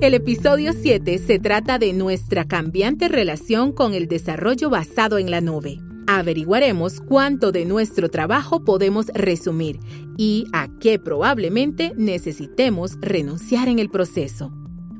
El 0.00 0.14
episodio 0.14 0.72
7 0.72 1.18
se 1.18 1.38
trata 1.38 1.78
de 1.78 1.92
nuestra 1.92 2.46
cambiante 2.46 3.08
relación 3.08 3.72
con 3.72 3.92
el 3.92 4.08
desarrollo 4.08 4.70
basado 4.70 5.18
en 5.18 5.30
la 5.30 5.42
nube. 5.42 5.80
Averiguaremos 6.06 7.02
cuánto 7.02 7.52
de 7.52 7.66
nuestro 7.66 8.08
trabajo 8.08 8.64
podemos 8.64 9.08
resumir 9.08 9.80
y 10.16 10.46
a 10.54 10.68
qué 10.80 10.98
probablemente 10.98 11.92
necesitemos 11.96 12.96
renunciar 13.02 13.68
en 13.68 13.80
el 13.80 13.90
proceso. 13.90 14.50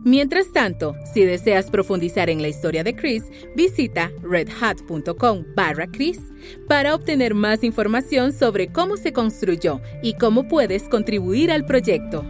Mientras 0.05 0.51
tanto, 0.53 0.95
si 1.13 1.25
deseas 1.25 1.71
profundizar 1.71 2.31
en 2.31 2.41
la 2.41 2.49
historia 2.49 2.83
de 2.83 2.97
Chris, 2.97 3.25
visita 3.55 4.11
redhat.com 4.23 5.45
barra 5.55 5.87
Chris 5.89 6.19
para 6.67 6.95
obtener 6.95 7.35
más 7.35 7.63
información 7.63 8.33
sobre 8.33 8.73
cómo 8.73 8.97
se 8.97 9.13
construyó 9.13 9.81
y 10.03 10.15
cómo 10.15 10.49
puedes 10.49 10.85
contribuir 10.85 11.51
al 11.51 11.67
proyecto. 11.67 12.25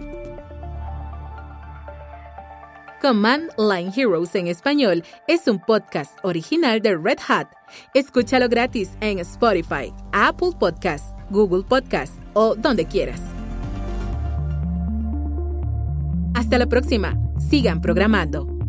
Command 3.01 3.51
Line 3.57 3.93
Heroes 3.97 4.35
en 4.35 4.49
español 4.49 5.05
es 5.27 5.47
un 5.47 5.59
podcast 5.59 6.19
original 6.23 6.83
de 6.83 6.97
Red 6.97 7.19
Hat. 7.29 7.49
Escúchalo 7.95 8.49
gratis 8.49 8.91
en 9.01 9.21
Spotify, 9.21 9.95
Apple 10.13 10.51
Podcasts, 10.59 11.15
Google 11.31 11.63
Podcasts 11.63 12.19
o 12.35 12.57
donde 12.57 12.85
quieras. 12.85 13.23
Hasta 16.35 16.59
la 16.59 16.67
próxima. 16.67 17.30
Sigan 17.51 17.81
programando. 17.81 18.60